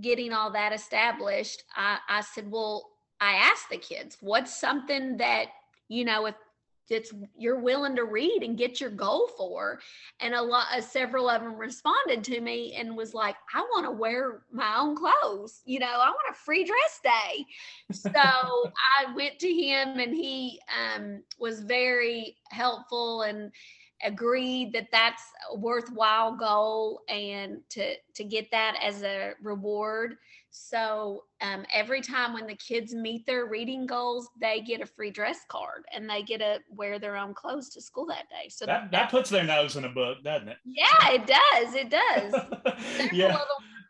[0.00, 5.46] getting all that established, I, I said, well, I asked the kids, what's something that,
[5.88, 6.34] you know, if
[6.90, 9.80] that's you're willing to read and get your goal for?
[10.20, 13.86] And a lot uh, several of them responded to me and was like i want
[13.86, 17.46] to wear my own clothes you know i want a free dress day.
[17.92, 18.10] So
[18.98, 20.60] i went to him and he
[20.96, 23.52] um, was very helpful and
[24.02, 25.22] agreed that that's
[25.52, 30.16] a worthwhile goal and to to get that as a reward
[30.54, 35.10] so um, every time when the kids meet their reading goals, they get a free
[35.10, 38.50] dress card and they get to wear their own clothes to school that day.
[38.50, 40.58] So that, that puts their nose in a book, doesn't it?
[40.66, 41.74] Yeah, it does.
[41.74, 43.10] It does.
[43.12, 43.38] yeah.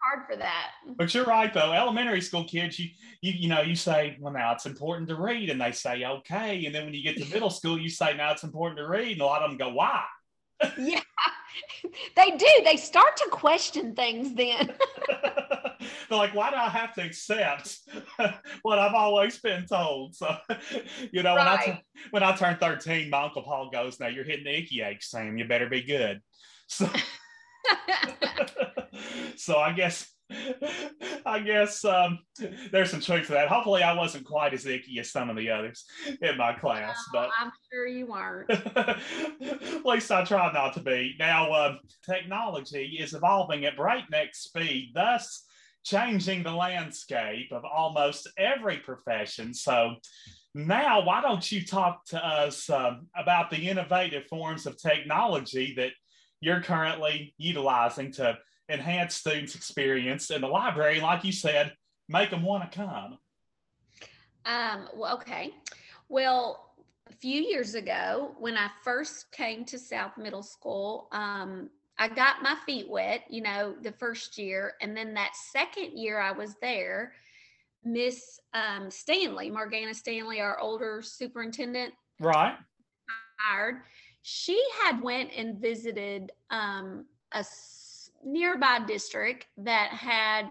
[0.02, 0.70] Hard for that.
[0.96, 1.72] But you're right though.
[1.72, 2.90] Elementary school kids, you
[3.20, 6.64] you you know, you say, well now it's important to read, and they say okay.
[6.66, 9.12] And then when you get to middle school, you say now it's important to read,
[9.12, 10.02] and a lot of them go, why?
[10.78, 11.00] yeah,
[12.16, 12.46] they do.
[12.64, 14.72] They start to question things then.
[16.08, 17.78] They're like, why do I have to accept
[18.62, 20.14] what I've always been told?
[20.14, 20.36] So,
[21.10, 21.38] you know, right.
[21.38, 24.58] when I t- when I turned 13, my Uncle Paul goes, Now you're hitting the
[24.58, 25.36] icky ache, Sam.
[25.36, 26.20] You better be good.
[26.68, 26.88] So,
[29.36, 30.12] so I guess
[31.26, 32.18] I guess um,
[32.70, 33.48] there's some truth to that.
[33.48, 35.84] Hopefully, I wasn't quite as icky as some of the others
[36.20, 38.50] in my class, no, but I'm sure you weren't.
[38.50, 41.14] at least I tried not to be.
[41.18, 45.44] Now, um, technology is evolving at breakneck speed, thus
[45.84, 49.54] changing the landscape of almost every profession.
[49.54, 49.96] So,
[50.54, 55.92] now why don't you talk to us um, about the innovative forms of technology that
[56.42, 58.36] you're currently utilizing to
[58.68, 61.00] enhance students' experience in the library?
[61.00, 61.72] Like you said,
[62.08, 63.18] make them want to come.
[64.44, 65.52] Um, well, okay.
[66.08, 66.74] Well,
[67.08, 72.42] a few years ago, when I first came to South Middle School, um, I got
[72.42, 74.74] my feet wet, you know, the first year.
[74.80, 77.12] And then that second year I was there,
[77.84, 82.56] Miss um, Stanley, Morgana Stanley, our older superintendent, right,
[83.38, 83.82] hired.
[84.22, 87.44] She had went and visited um, a
[88.24, 90.50] nearby district that had.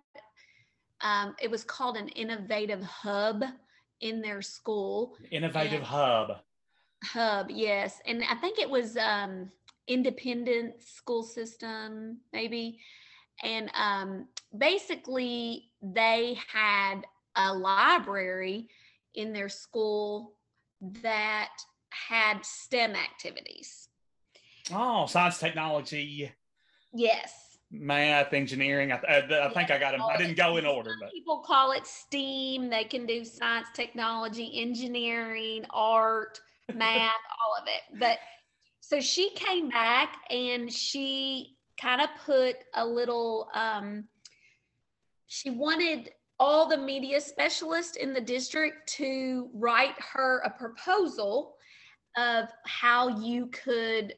[1.04, 3.44] Um, it was called an innovative hub
[4.02, 5.16] in their school.
[5.32, 6.38] Innovative and, hub.
[7.04, 9.50] Hub, yes, and I think it was um,
[9.88, 12.80] independent school system, maybe.
[13.44, 17.02] And um, basically, they had
[17.36, 18.68] a library
[19.16, 20.34] in their school
[21.02, 21.50] that
[21.92, 23.90] had STEM activities.
[24.74, 26.32] Oh, science, technology.
[26.94, 27.58] Yes.
[27.72, 28.92] Math, engineering.
[28.92, 30.02] I, I, I think I got them.
[30.02, 32.70] I didn't go in order, but people call it STEAM.
[32.70, 36.40] They can do science, technology, engineering, art,
[36.74, 38.00] math, all of it.
[38.00, 38.20] But
[38.82, 44.06] so she came back and she kind of put a little um,
[45.28, 46.12] she wanted
[46.42, 51.54] all the media specialists in the district to write her a proposal
[52.18, 54.16] of how you could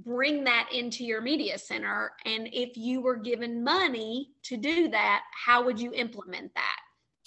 [0.00, 2.12] bring that into your media center.
[2.26, 6.78] And if you were given money to do that how would you implement that?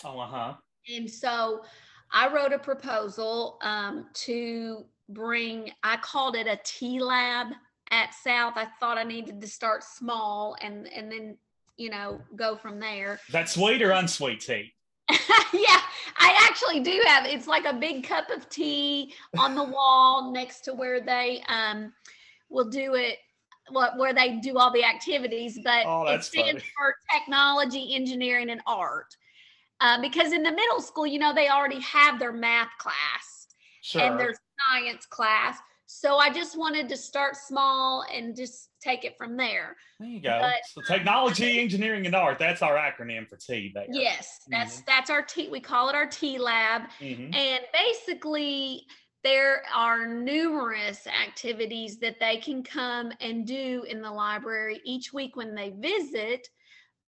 [0.04, 0.56] Oh uh-huh.
[0.94, 1.64] And so
[2.12, 7.48] i wrote a proposal um, to bring, I called it a t lab
[7.92, 8.54] at South.
[8.58, 11.38] I thought I needed to start small and, and then,
[11.78, 13.20] you know, go from there.
[13.32, 14.74] That sweet or unsweet tea?
[15.10, 15.82] yeah,
[16.18, 17.26] I actually do have.
[17.26, 21.94] It's like a big cup of tea on the wall next to where they um
[22.50, 23.18] will do it
[23.70, 26.64] what where they do all the activities, but oh, it stands funny.
[26.78, 29.16] for technology, engineering, and art.
[29.82, 33.48] Uh, because in the middle school, you know, they already have their math class
[33.82, 34.02] sure.
[34.02, 34.34] and their
[34.72, 35.58] science class.
[35.86, 39.76] So I just wanted to start small and just take it from there.
[40.00, 40.40] There you go.
[40.42, 42.40] But, so technology, engineering, and art.
[42.40, 43.72] That's our acronym for T.
[43.74, 43.86] There.
[43.92, 44.84] Yes, that's mm-hmm.
[44.88, 45.50] that's our T.
[45.50, 46.84] We call it our T lab.
[47.00, 47.34] Mm-hmm.
[47.34, 48.86] And basically,
[49.24, 55.36] there are numerous activities that they can come and do in the library each week
[55.36, 56.48] when they visit,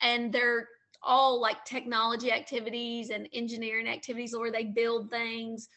[0.01, 0.67] and they're
[1.01, 5.69] all like technology activities and engineering activities, where they build things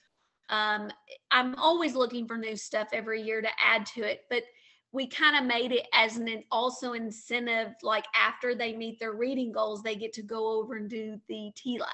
[0.50, 0.90] um,
[1.30, 4.44] I'm always looking for new stuff every year to add to it, but
[4.92, 7.74] we kind of made it as an also incentive.
[7.82, 11.52] Like after they meet their reading goals, they get to go over and do the
[11.54, 11.90] T lab.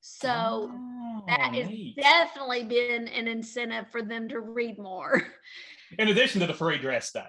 [0.00, 5.22] So oh, that has definitely been an incentive for them to read more.
[5.98, 7.22] In addition to the free dress day.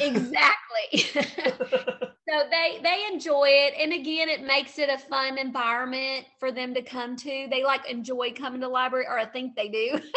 [0.00, 1.22] Exactly.
[2.28, 3.74] so they they enjoy it.
[3.78, 7.46] And again it makes it a fun environment for them to come to.
[7.50, 9.98] They like enjoy coming to library or i think they do.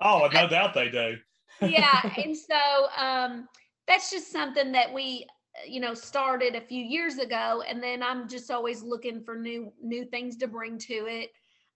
[0.00, 1.16] Oh no doubt they do.
[1.60, 3.48] Yeah and so um
[3.88, 5.26] that's just something that we
[5.66, 9.72] you know started a few years ago and then i'm just always looking for new
[9.82, 11.30] new things to bring to it.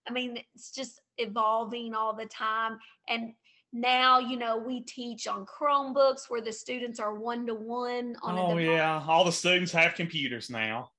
[0.07, 2.77] I mean it's just evolving all the time
[3.09, 3.33] and
[3.73, 8.37] now you know we teach on chromebooks where the students are one to one on
[8.37, 9.03] oh yeah.
[9.07, 10.91] All the students have computers now.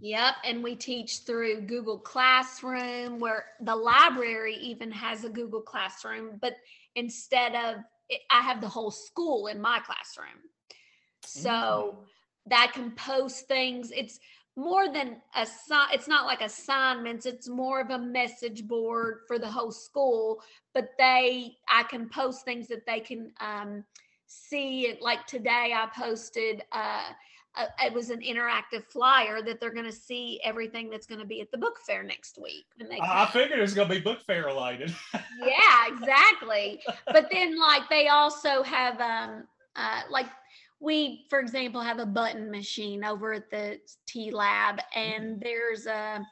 [0.00, 6.38] Yep and we teach through google classroom where the library even has a google classroom
[6.40, 6.56] but
[6.96, 7.76] instead of
[8.30, 10.40] i have the whole school in my classroom.
[11.24, 12.00] So mm-hmm.
[12.46, 13.90] that can post things.
[13.94, 14.18] It's
[14.56, 19.38] more than a sign it's not like assignments it's more of a message board for
[19.38, 20.42] the whole school
[20.72, 23.84] but they i can post things that they can um,
[24.26, 27.12] see it like today i posted uh,
[27.82, 31.40] it was an interactive flyer that they're going to see everything that's going to be
[31.40, 32.66] at the book fair next week.
[32.78, 34.94] And they I figured it was going to be book fair related.
[35.40, 36.82] yeah, exactly.
[37.06, 39.44] but then, like, they also have, um,
[39.74, 40.26] uh, like,
[40.80, 45.40] we, for example, have a button machine over at the T Lab, and mm-hmm.
[45.42, 46.24] there's a,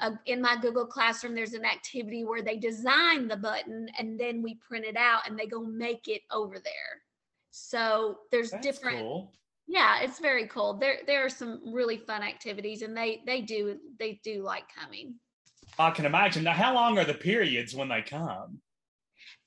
[0.00, 4.42] a, in my Google Classroom, there's an activity where they design the button and then
[4.42, 7.02] we print it out and they go make it over there.
[7.50, 9.00] So there's That's different.
[9.00, 9.32] Cool.
[9.66, 10.74] Yeah, it's very cool.
[10.74, 15.14] There there are some really fun activities, and they they do they do like coming.
[15.78, 16.44] I can imagine.
[16.44, 18.60] Now, how long are the periods when they come?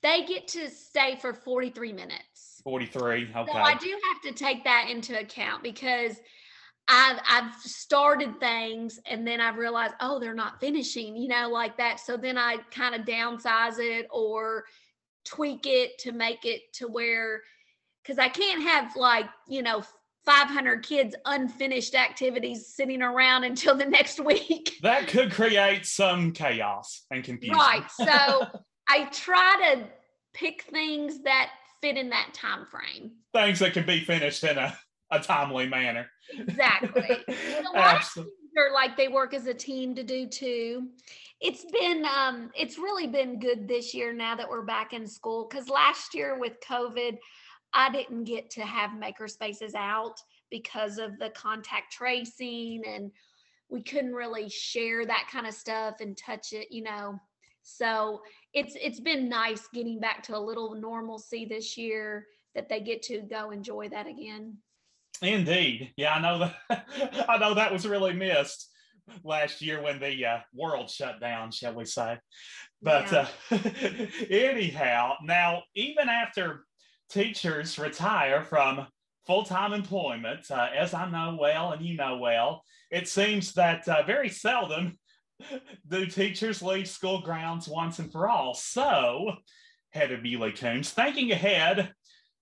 [0.02, 2.31] They get to stay for 43 minutes.
[2.62, 3.30] 43.
[3.34, 3.52] Okay.
[3.52, 6.16] So I do have to take that into account because
[6.88, 11.76] I've I've started things and then I've realized, oh, they're not finishing, you know, like
[11.78, 12.00] that.
[12.00, 14.64] So then I kind of downsize it or
[15.24, 17.42] tweak it to make it to where
[18.02, 19.84] because I can't have like, you know,
[20.24, 24.78] 500 kids unfinished activities sitting around until the next week.
[24.82, 27.56] That could create some chaos and confusion.
[27.56, 27.88] Right.
[27.90, 28.04] So
[28.88, 29.84] I try to
[30.34, 31.50] pick things that
[31.82, 33.12] fit in that time frame.
[33.34, 34.76] Things that can be finished in a,
[35.10, 36.06] a timely manner.
[36.38, 37.18] Exactly.
[37.28, 38.32] a lot Absolutely.
[38.56, 40.88] Are like they work as a team to do too.
[41.40, 45.48] It's been um it's really been good this year now that we're back in school
[45.48, 47.18] because last year with COVID,
[47.72, 50.16] I didn't get to have maker spaces out
[50.50, 53.10] because of the contact tracing and
[53.70, 57.18] we couldn't really share that kind of stuff and touch it, you know.
[57.62, 58.20] So
[58.54, 63.02] it's it's been nice getting back to a little normalcy this year that they get
[63.02, 64.58] to go enjoy that again.
[65.22, 66.38] Indeed, yeah, I know
[66.68, 67.26] that.
[67.28, 68.68] I know that was really missed
[69.24, 72.18] last year when the uh, world shut down, shall we say?
[72.80, 73.26] But yeah.
[73.50, 73.58] uh,
[74.30, 76.64] anyhow, now even after
[77.10, 78.86] teachers retire from
[79.26, 83.88] full time employment, uh, as I know well and you know well, it seems that
[83.88, 84.98] uh, very seldom
[85.88, 88.54] do teachers leave school grounds once and for all?
[88.54, 89.32] So,
[89.90, 91.92] Heather Bewley Coombs, thinking ahead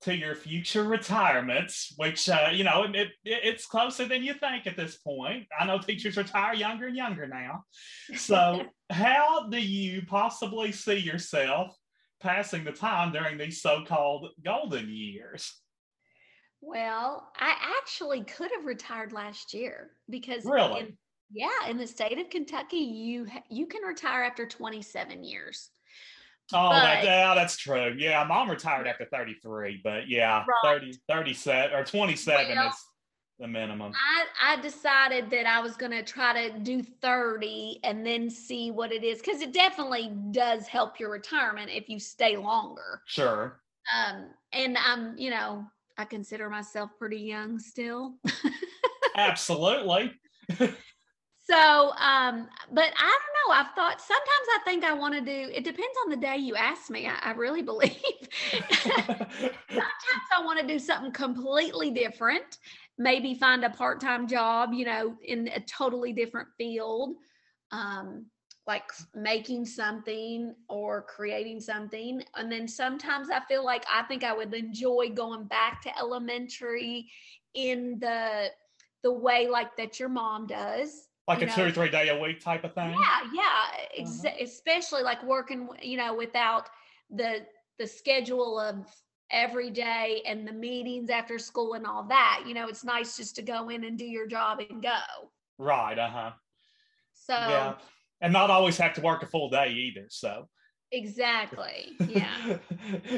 [0.03, 4.67] to your future retirements, which, uh, you know, it, it, it's closer than you think
[4.67, 5.47] at this point.
[5.59, 7.65] I know teachers retire younger and younger now.
[8.17, 11.77] So, how do you possibly see yourself
[12.21, 15.53] passing the time during these so called golden years?
[16.63, 20.81] Well, I actually could have retired last year because really?
[20.81, 20.99] in,
[21.33, 25.71] yeah, in the state of Kentucky, you you can retire after 27 years.
[26.53, 27.95] Oh, but, that, yeah, that's true.
[27.97, 30.81] Yeah, mom retired after 33, but yeah, right.
[30.81, 32.75] 30, 37 or 27 well, is
[33.39, 33.93] the minimum.
[33.95, 38.73] I, I decided that I was going to try to do 30 and then see
[38.73, 43.03] what it is because it definitely does help your retirement if you stay longer.
[43.07, 43.61] Sure.
[43.97, 45.65] Um, and I'm, you know,
[45.97, 48.15] I consider myself pretty young still.
[49.17, 50.15] Absolutely.
[51.51, 53.55] So, um, but I don't know.
[53.55, 55.51] I've thought sometimes I think I want to do.
[55.53, 57.09] It depends on the day you ask me.
[57.09, 57.97] I, I really believe.
[58.71, 62.59] sometimes I want to do something completely different.
[62.99, 67.17] Maybe find a part-time job, you know, in a totally different field,
[67.73, 68.27] um,
[68.69, 68.85] like
[69.17, 72.23] making something or creating something.
[72.37, 77.11] And then sometimes I feel like I think I would enjoy going back to elementary
[77.55, 78.51] in the
[79.03, 82.19] the way like that your mom does like a know, two or three day a
[82.19, 82.91] week type of thing?
[82.91, 83.67] Yeah yeah
[83.99, 84.35] ex- uh-huh.
[84.41, 86.69] especially like working you know without
[87.11, 87.47] the
[87.79, 88.87] the schedule of
[89.31, 93.37] every day and the meetings after school and all that you know it's nice just
[93.37, 94.99] to go in and do your job and go.
[95.59, 96.33] Right uh-huh.
[97.13, 97.75] So yeah
[98.21, 100.49] and not always have to work a full day either so.
[100.93, 102.35] Exactly yeah.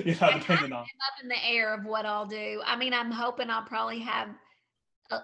[0.05, 2.61] Yeah depending on up in the air of what i'll do.
[2.67, 4.29] I mean i'm hoping i'll probably have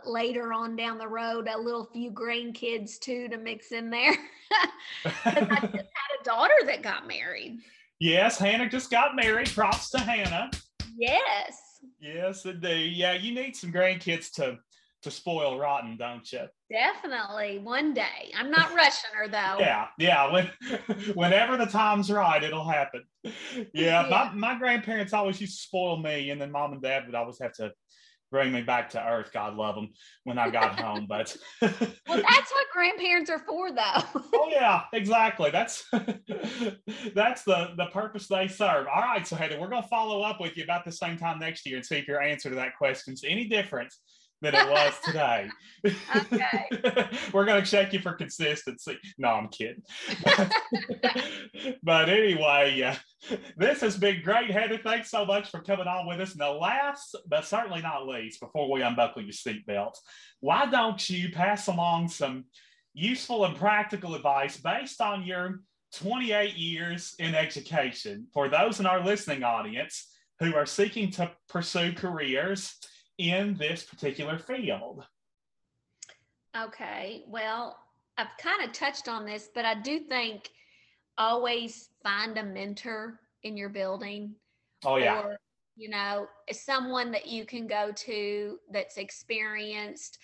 [0.05, 4.15] later on down the road a little few grandkids too to mix in there.
[5.05, 5.81] I just had
[6.21, 7.59] a daughter that got married.
[8.01, 9.51] Yes, Hannah just got married.
[9.51, 10.51] Props to Hannah.
[10.97, 11.81] Yes.
[12.01, 12.97] Yes, indeed.
[12.97, 14.59] Yeah, you need some grandkids to
[15.03, 16.43] to spoil rotten, don't you?
[16.71, 17.61] Definitely.
[17.61, 18.33] One day.
[18.37, 19.57] I'm not rushing her though.
[19.61, 20.33] Yeah, yeah.
[20.33, 20.51] When
[21.15, 23.05] whenever the time's right, it'll happen.
[23.23, 24.07] Yeah, Yeah.
[24.11, 27.39] My, my grandparents always used to spoil me, and then mom and dad would always
[27.41, 27.73] have to
[28.31, 29.31] bring me back to earth.
[29.33, 29.91] God love them
[30.25, 31.07] when I got home.
[31.09, 34.03] But Well, that's what grandparents are for though.
[34.35, 35.51] oh yeah, exactly.
[35.51, 35.85] That's
[37.15, 38.87] that's the the purpose they serve.
[38.87, 41.67] All right, so Heather, we're gonna follow up with you about the same time next
[41.67, 43.93] year and see if your answer to that question's any different
[44.41, 45.49] than it was today.
[45.87, 47.09] Okay.
[47.33, 48.99] we're gonna check you for consistency.
[49.19, 49.83] No, I'm kidding.
[51.83, 54.79] but anyway, uh, this has been great, Heather.
[54.79, 56.33] Thanks so much for coming on with us.
[56.33, 59.99] And the last, but certainly not least, before we unbuckle your seatbelts,
[60.41, 62.45] why don't you pass along some
[62.95, 65.61] useful and practical advice based on your
[65.95, 70.09] 28 years in education for those in our listening audience
[70.41, 72.75] who are seeking to pursue careers
[73.19, 75.05] in this particular field?
[76.57, 77.25] Okay.
[77.27, 77.79] Well,
[78.17, 80.51] I've kind of touched on this, but I do think
[81.19, 84.35] always find a mentor in your building.
[84.85, 85.21] Oh, yeah.
[85.21, 85.39] Or,
[85.77, 90.19] you know, someone that you can go to that's experienced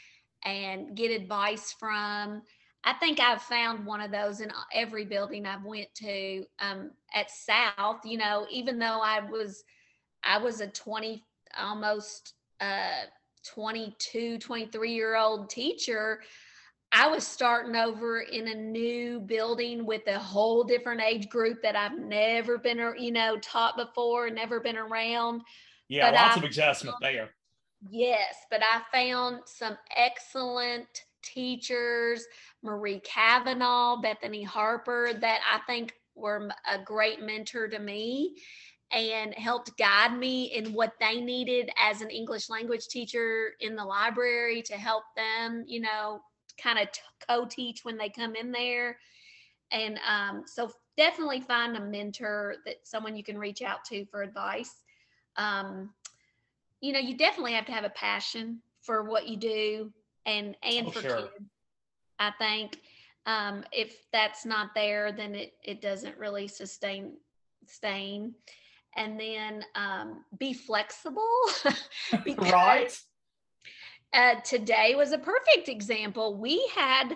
[0.44, 2.42] and get advice from.
[2.84, 6.44] I think I've found one of those in every building I've went to.
[6.58, 9.64] Um, at South, you know, even though I was,
[10.22, 11.24] I was a 20,
[11.58, 13.02] almost uh,
[13.46, 16.20] 22, 23 year old teacher,
[16.92, 21.74] I was starting over in a new building with a whole different age group that
[21.74, 25.42] I've never been, you know, taught before, never been around.
[25.88, 27.30] Yeah, But lots I- of adjustment there.
[27.90, 30.86] Yes, but I found some excellent
[31.22, 32.24] teachers,
[32.62, 38.36] Marie Kavanaugh, Bethany Harper, that I think were a great mentor to me
[38.94, 43.84] and helped guide me in what they needed as an English language teacher in the
[43.84, 46.20] library to help them, you know,
[46.62, 46.88] kind of
[47.28, 48.98] co teach when they come in there.
[49.72, 54.22] And um, so definitely find a mentor that someone you can reach out to for
[54.22, 54.82] advice.
[55.36, 55.90] Um,
[56.80, 59.92] you know, you definitely have to have a passion for what you do
[60.26, 61.16] and and Oh, for sure.
[61.16, 61.28] kids.
[62.18, 62.78] I think
[63.26, 67.14] um, if that's not there, then it it doesn't really sustain
[67.66, 68.34] sustain.
[68.96, 71.28] And then um, be flexible
[72.24, 72.98] because Right?
[74.12, 76.36] uh, today was a perfect example.
[76.38, 77.14] We had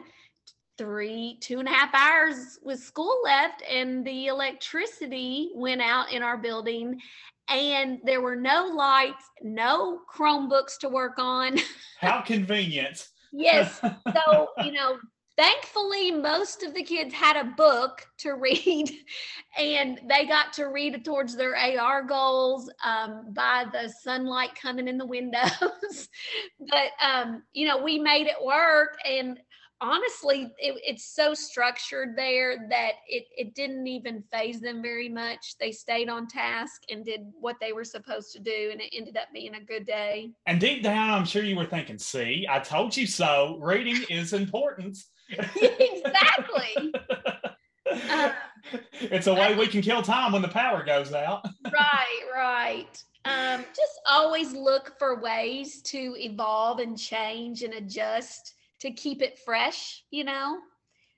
[0.76, 6.22] three, two and a half hours with school left, and the electricity went out in
[6.22, 7.00] our building,
[7.48, 11.58] and there were no lights, no Chromebooks to work on.
[12.00, 13.08] How convenient.
[13.32, 13.80] yes.
[13.80, 14.98] So, you know,
[15.38, 18.90] thankfully, most of the kids had a book to read,
[19.58, 24.98] and they got to read towards their AR goals um, by the sunlight coming in
[24.98, 26.08] the windows.
[26.58, 28.98] but, um, you know, we made it work.
[29.08, 29.38] And
[29.80, 35.54] honestly, it, it's so structured there that it, it didn't even phase them very much.
[35.60, 39.16] They stayed on task and did what they were supposed to do, and it ended
[39.16, 40.32] up being a good day.
[40.46, 43.56] And deep down, I'm sure you were thinking, see, I told you so.
[43.60, 44.98] Reading is important.
[45.30, 46.94] Exactly.
[49.00, 51.42] It's a way we can kill time when the power goes out.
[51.72, 53.02] right, right.
[53.24, 59.38] Um, just always look for ways to evolve and change and adjust to keep it
[59.38, 60.58] fresh, you know?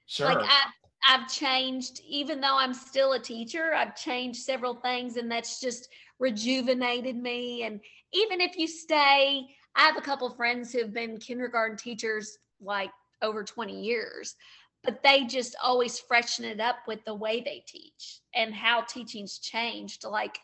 [0.06, 0.26] Sure.
[0.26, 0.62] Like I
[1.08, 5.88] I've changed, even though I'm still a teacher, I've changed several things and that's just
[6.18, 7.62] rejuvenated me.
[7.62, 7.80] And
[8.12, 12.90] even if you stay, I have a couple friends who've been kindergarten teachers like
[13.22, 14.34] over 20 years,
[14.82, 19.38] but they just always freshen it up with the way they teach and how teaching's
[19.38, 20.04] changed.
[20.04, 20.38] Like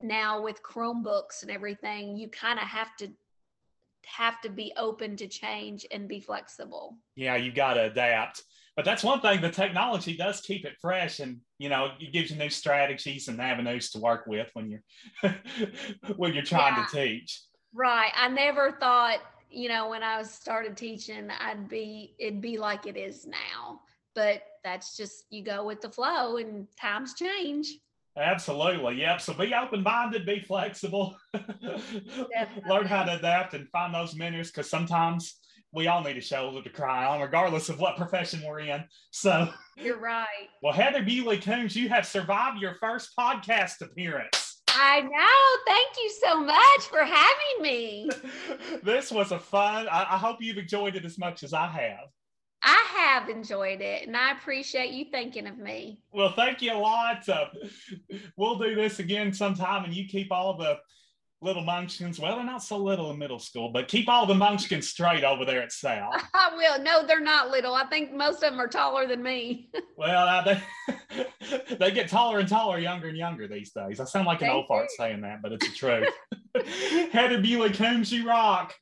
[0.00, 3.08] now with Chromebooks and everything, you kind of have to
[4.06, 6.96] have to be open to change and be flexible.
[7.14, 8.42] yeah, you got to adapt.
[8.74, 9.40] But that's one thing.
[9.42, 13.40] The technology does keep it fresh, and you know, it gives you new strategies and
[13.40, 15.32] avenues to work with when you're
[16.16, 16.86] when you're trying Yeah.
[16.86, 17.42] to teach.
[17.74, 18.10] Right.
[18.16, 19.18] I never thought,
[19.52, 23.80] you know, when I started teaching, I'd be it'd be like it is now.
[24.14, 27.68] But that's just you go with the flow and times change.
[28.16, 29.00] Absolutely.
[29.00, 29.20] Yep.
[29.22, 31.16] So be open minded, be flexible,
[32.68, 35.38] learn how to adapt and find those mentors because sometimes
[35.72, 38.84] we all need a shoulder to cry on, regardless of what profession we're in.
[39.10, 40.48] So, You're right.
[40.62, 44.51] well, Heather Bewley Coombs, you have survived your first podcast appearance.
[44.74, 45.64] I know.
[45.66, 48.10] Thank you so much for having me.
[48.82, 49.88] this was a fun.
[49.88, 52.08] I, I hope you've enjoyed it as much as I have.
[52.64, 55.98] I have enjoyed it and I appreciate you thinking of me.
[56.12, 57.28] Well, thank you a lot.
[57.28, 57.46] Uh,
[58.36, 60.78] we'll do this again sometime, and you keep all the
[61.42, 62.18] little munchkins.
[62.18, 65.44] Well, they're not so little in middle school, but keep all the munchkins straight over
[65.44, 66.14] there at South.
[66.34, 66.82] I will.
[66.82, 67.74] No, they're not little.
[67.74, 69.70] I think most of them are taller than me.
[69.96, 70.42] well, uh,
[71.08, 74.00] they, they get taller and taller, younger and younger these days.
[74.00, 77.10] I sound like an old fart saying that, but it's the truth.
[77.12, 78.74] Heather Bewley Coombs, you rock.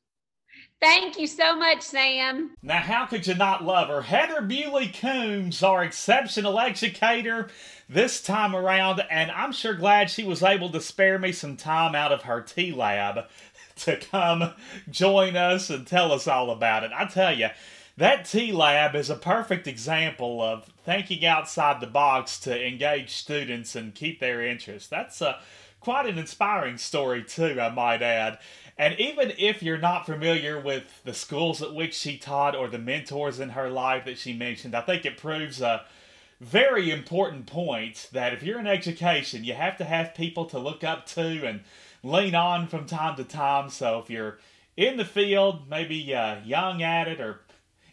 [0.81, 2.51] Thank you so much, Sam.
[2.63, 4.01] Now, how could you not love her?
[4.01, 7.49] Heather Bewley Coombs, our exceptional educator
[7.87, 11.93] this time around, and I'm sure glad she was able to spare me some time
[11.93, 13.25] out of her T lab
[13.77, 14.53] to come
[14.89, 16.91] join us and tell us all about it.
[16.95, 17.49] I tell you,
[17.97, 23.75] that T Lab is a perfect example of thinking outside the box to engage students
[23.75, 24.89] and keep their interest.
[24.89, 25.39] That's a,
[25.79, 28.39] quite an inspiring story, too, I might add.
[28.81, 32.79] And even if you're not familiar with the schools at which she taught or the
[32.79, 35.85] mentors in her life that she mentioned, I think it proves a
[36.39, 40.83] very important point that if you're in education, you have to have people to look
[40.83, 41.61] up to and
[42.01, 43.69] lean on from time to time.
[43.69, 44.39] So if you're
[44.75, 47.41] in the field, maybe uh, young at it or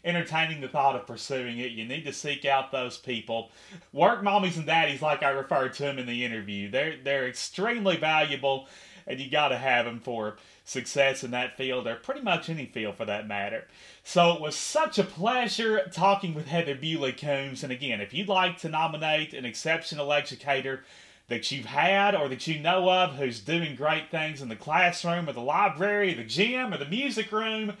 [0.03, 3.51] entertaining the thought of pursuing it, you need to seek out those people.
[3.93, 7.97] Work mommies and daddies, like I referred to them in the interview, they're they're extremely
[7.97, 8.67] valuable,
[9.05, 10.37] and you got to have them for
[10.69, 13.65] success in that field or pretty much any field for that matter.
[14.03, 17.63] So it was such a pleasure talking with Heather Bewley Coombs.
[17.63, 20.83] And again, if you'd like to nominate an exceptional educator
[21.27, 25.27] that you've had or that you know of who's doing great things in the classroom
[25.27, 27.73] or the library, the gym, or the music room,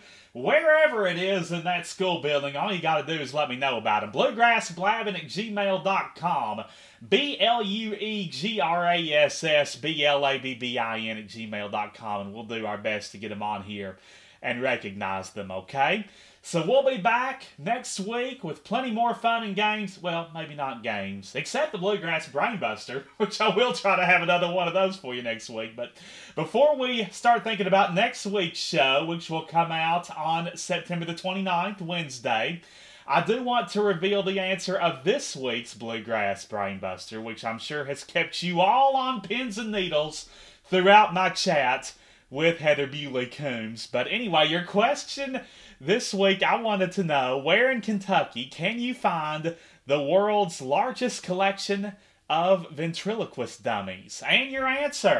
[0.43, 3.55] wherever it is in that school building, all you got to do is let me
[3.55, 4.11] know about them.
[4.11, 6.63] Bluegrassblabbing at gmail.com.
[7.07, 10.99] B L U E G R A S S B L A B B I
[10.99, 13.97] N at gmail.com, and we'll do our best to get them on here
[14.41, 16.05] and recognize them, okay?
[16.49, 20.01] So we'll be back next week with plenty more fun and games.
[20.01, 24.51] Well, maybe not games, except the Bluegrass Brainbuster, which I will try to have another
[24.51, 25.75] one of those for you next week.
[25.75, 25.91] But
[26.33, 31.13] before we start thinking about next week's show, which will come out on September the
[31.13, 32.63] 29th, Wednesday,
[33.05, 37.85] I do want to reveal the answer of this week's Bluegrass Brainbuster, which I'm sure
[37.85, 40.27] has kept you all on pins and needles
[40.65, 41.93] throughout my chat
[42.29, 43.87] with Heather Bewley Coombs.
[43.87, 45.41] But anyway, your question
[45.81, 49.55] this week I wanted to know where in Kentucky can you find
[49.85, 51.93] the world's largest collection
[52.29, 54.21] of ventriloquist dummies?
[54.27, 55.19] And your answer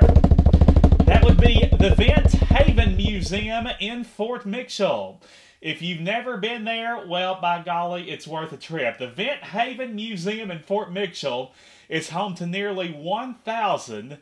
[1.10, 5.20] that would be the Vent Haven Museum in Fort Mitchell.
[5.60, 9.00] If you've never been there, well, by golly, it's worth a trip.
[9.00, 11.54] The Vent Haven Museum in Fort Mitchell
[11.90, 14.20] is home to nearly 1,000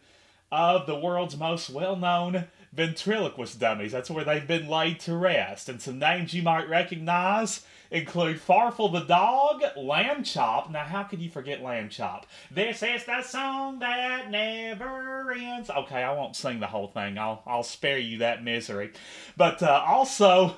[0.49, 2.45] of the world's most well known
[2.77, 3.91] ventriloquist dummies.
[3.91, 5.67] That's where they've been laid to rest.
[5.67, 10.69] And some names you might recognize include Farfel the dog, Lamb Chop.
[10.69, 12.27] Now, how could you forget Lamb Chop?
[12.51, 15.69] This is the song that never ends.
[15.71, 17.17] Okay, I won't sing the whole thing.
[17.17, 18.91] I'll I'll spare you that misery.
[19.35, 20.55] But uh, also.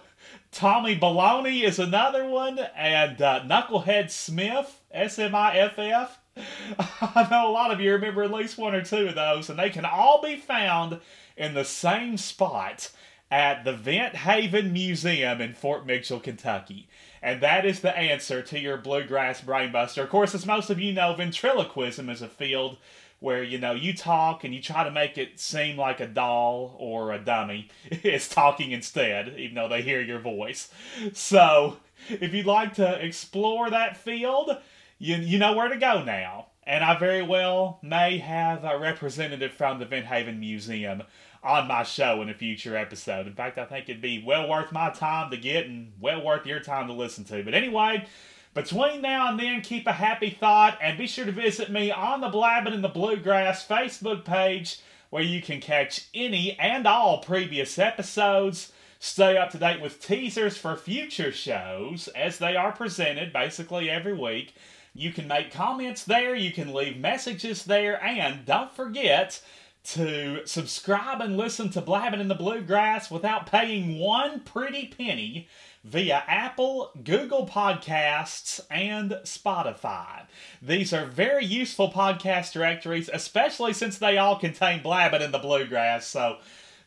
[0.52, 6.20] Tommy Baloney is another one, and uh, Knucklehead Smiff, S M I F F.
[6.80, 9.58] I know a lot of you remember at least one or two of those, and
[9.58, 11.00] they can all be found
[11.40, 12.92] in the same spot
[13.32, 16.88] at the Vent Haven Museum in Fort Mitchell, Kentucky.
[17.22, 20.04] And that is the answer to your bluegrass brainbuster.
[20.04, 22.78] Of course, as most of you know, ventriloquism is a field
[23.20, 26.76] where you know you talk and you try to make it seem like a doll
[26.80, 27.70] or a dummy
[28.04, 30.70] is talking instead, even though they hear your voice.
[31.14, 31.78] So,
[32.10, 34.58] if you'd like to explore that field,
[34.98, 36.48] you you know where to go now.
[36.70, 41.02] And I very well may have a representative from the Vent Haven Museum
[41.44, 43.26] on my show in a future episode.
[43.26, 46.46] In fact, I think it'd be well worth my time to get and well worth
[46.46, 47.44] your time to listen to.
[47.44, 48.06] But anyway,
[48.54, 52.22] between now and then, keep a happy thought and be sure to visit me on
[52.22, 57.80] the Blabbing in the Bluegrass Facebook page where you can catch any and all previous
[57.80, 58.72] episodes.
[59.00, 64.14] Stay up to date with teasers for future shows as they are presented basically every
[64.14, 64.54] week.
[64.94, 69.42] You can make comments there, you can leave messages there, and don't forget
[69.82, 75.48] to subscribe and listen to Blabbing in the Bluegrass without paying one pretty penny
[75.84, 80.26] via Apple, Google Podcasts, and Spotify.
[80.62, 86.06] These are very useful podcast directories, especially since they all contain Blabbing in the Bluegrass,
[86.06, 86.40] so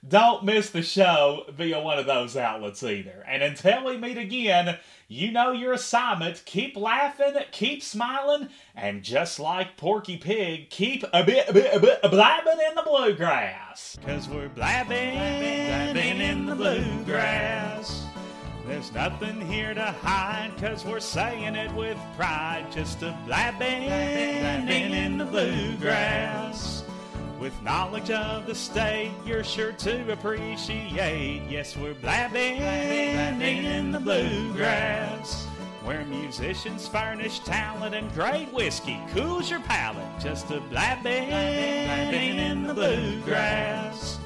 [0.07, 3.24] don't miss the show via one of those outlets either.
[3.26, 6.42] And until we meet again, you know your assignment.
[6.44, 11.78] Keep laughing, keep smiling, and just like Porky Pig, keep a bit, a bit, a
[11.78, 13.96] bit blabbing in the bluegrass.
[14.05, 18.05] Cause we're blabbing, blabbing in the bluegrass.
[18.66, 22.66] There's nothing here to hide, cause we're saying it with pride.
[22.72, 26.82] Just a blabbing, blabbing in the bluegrass.
[27.43, 31.43] With knowledge of the state, you're sure to appreciate.
[31.51, 35.47] Yes, we're blabbing, blabbing in the bluegrass.
[35.82, 40.07] Where musicians furnish talent and great whiskey cools your palate.
[40.20, 44.20] Just a blabbing, blabbing in the bluegrass.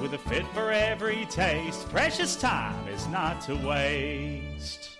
[0.00, 4.97] With a fit for every taste, precious time is not to waste.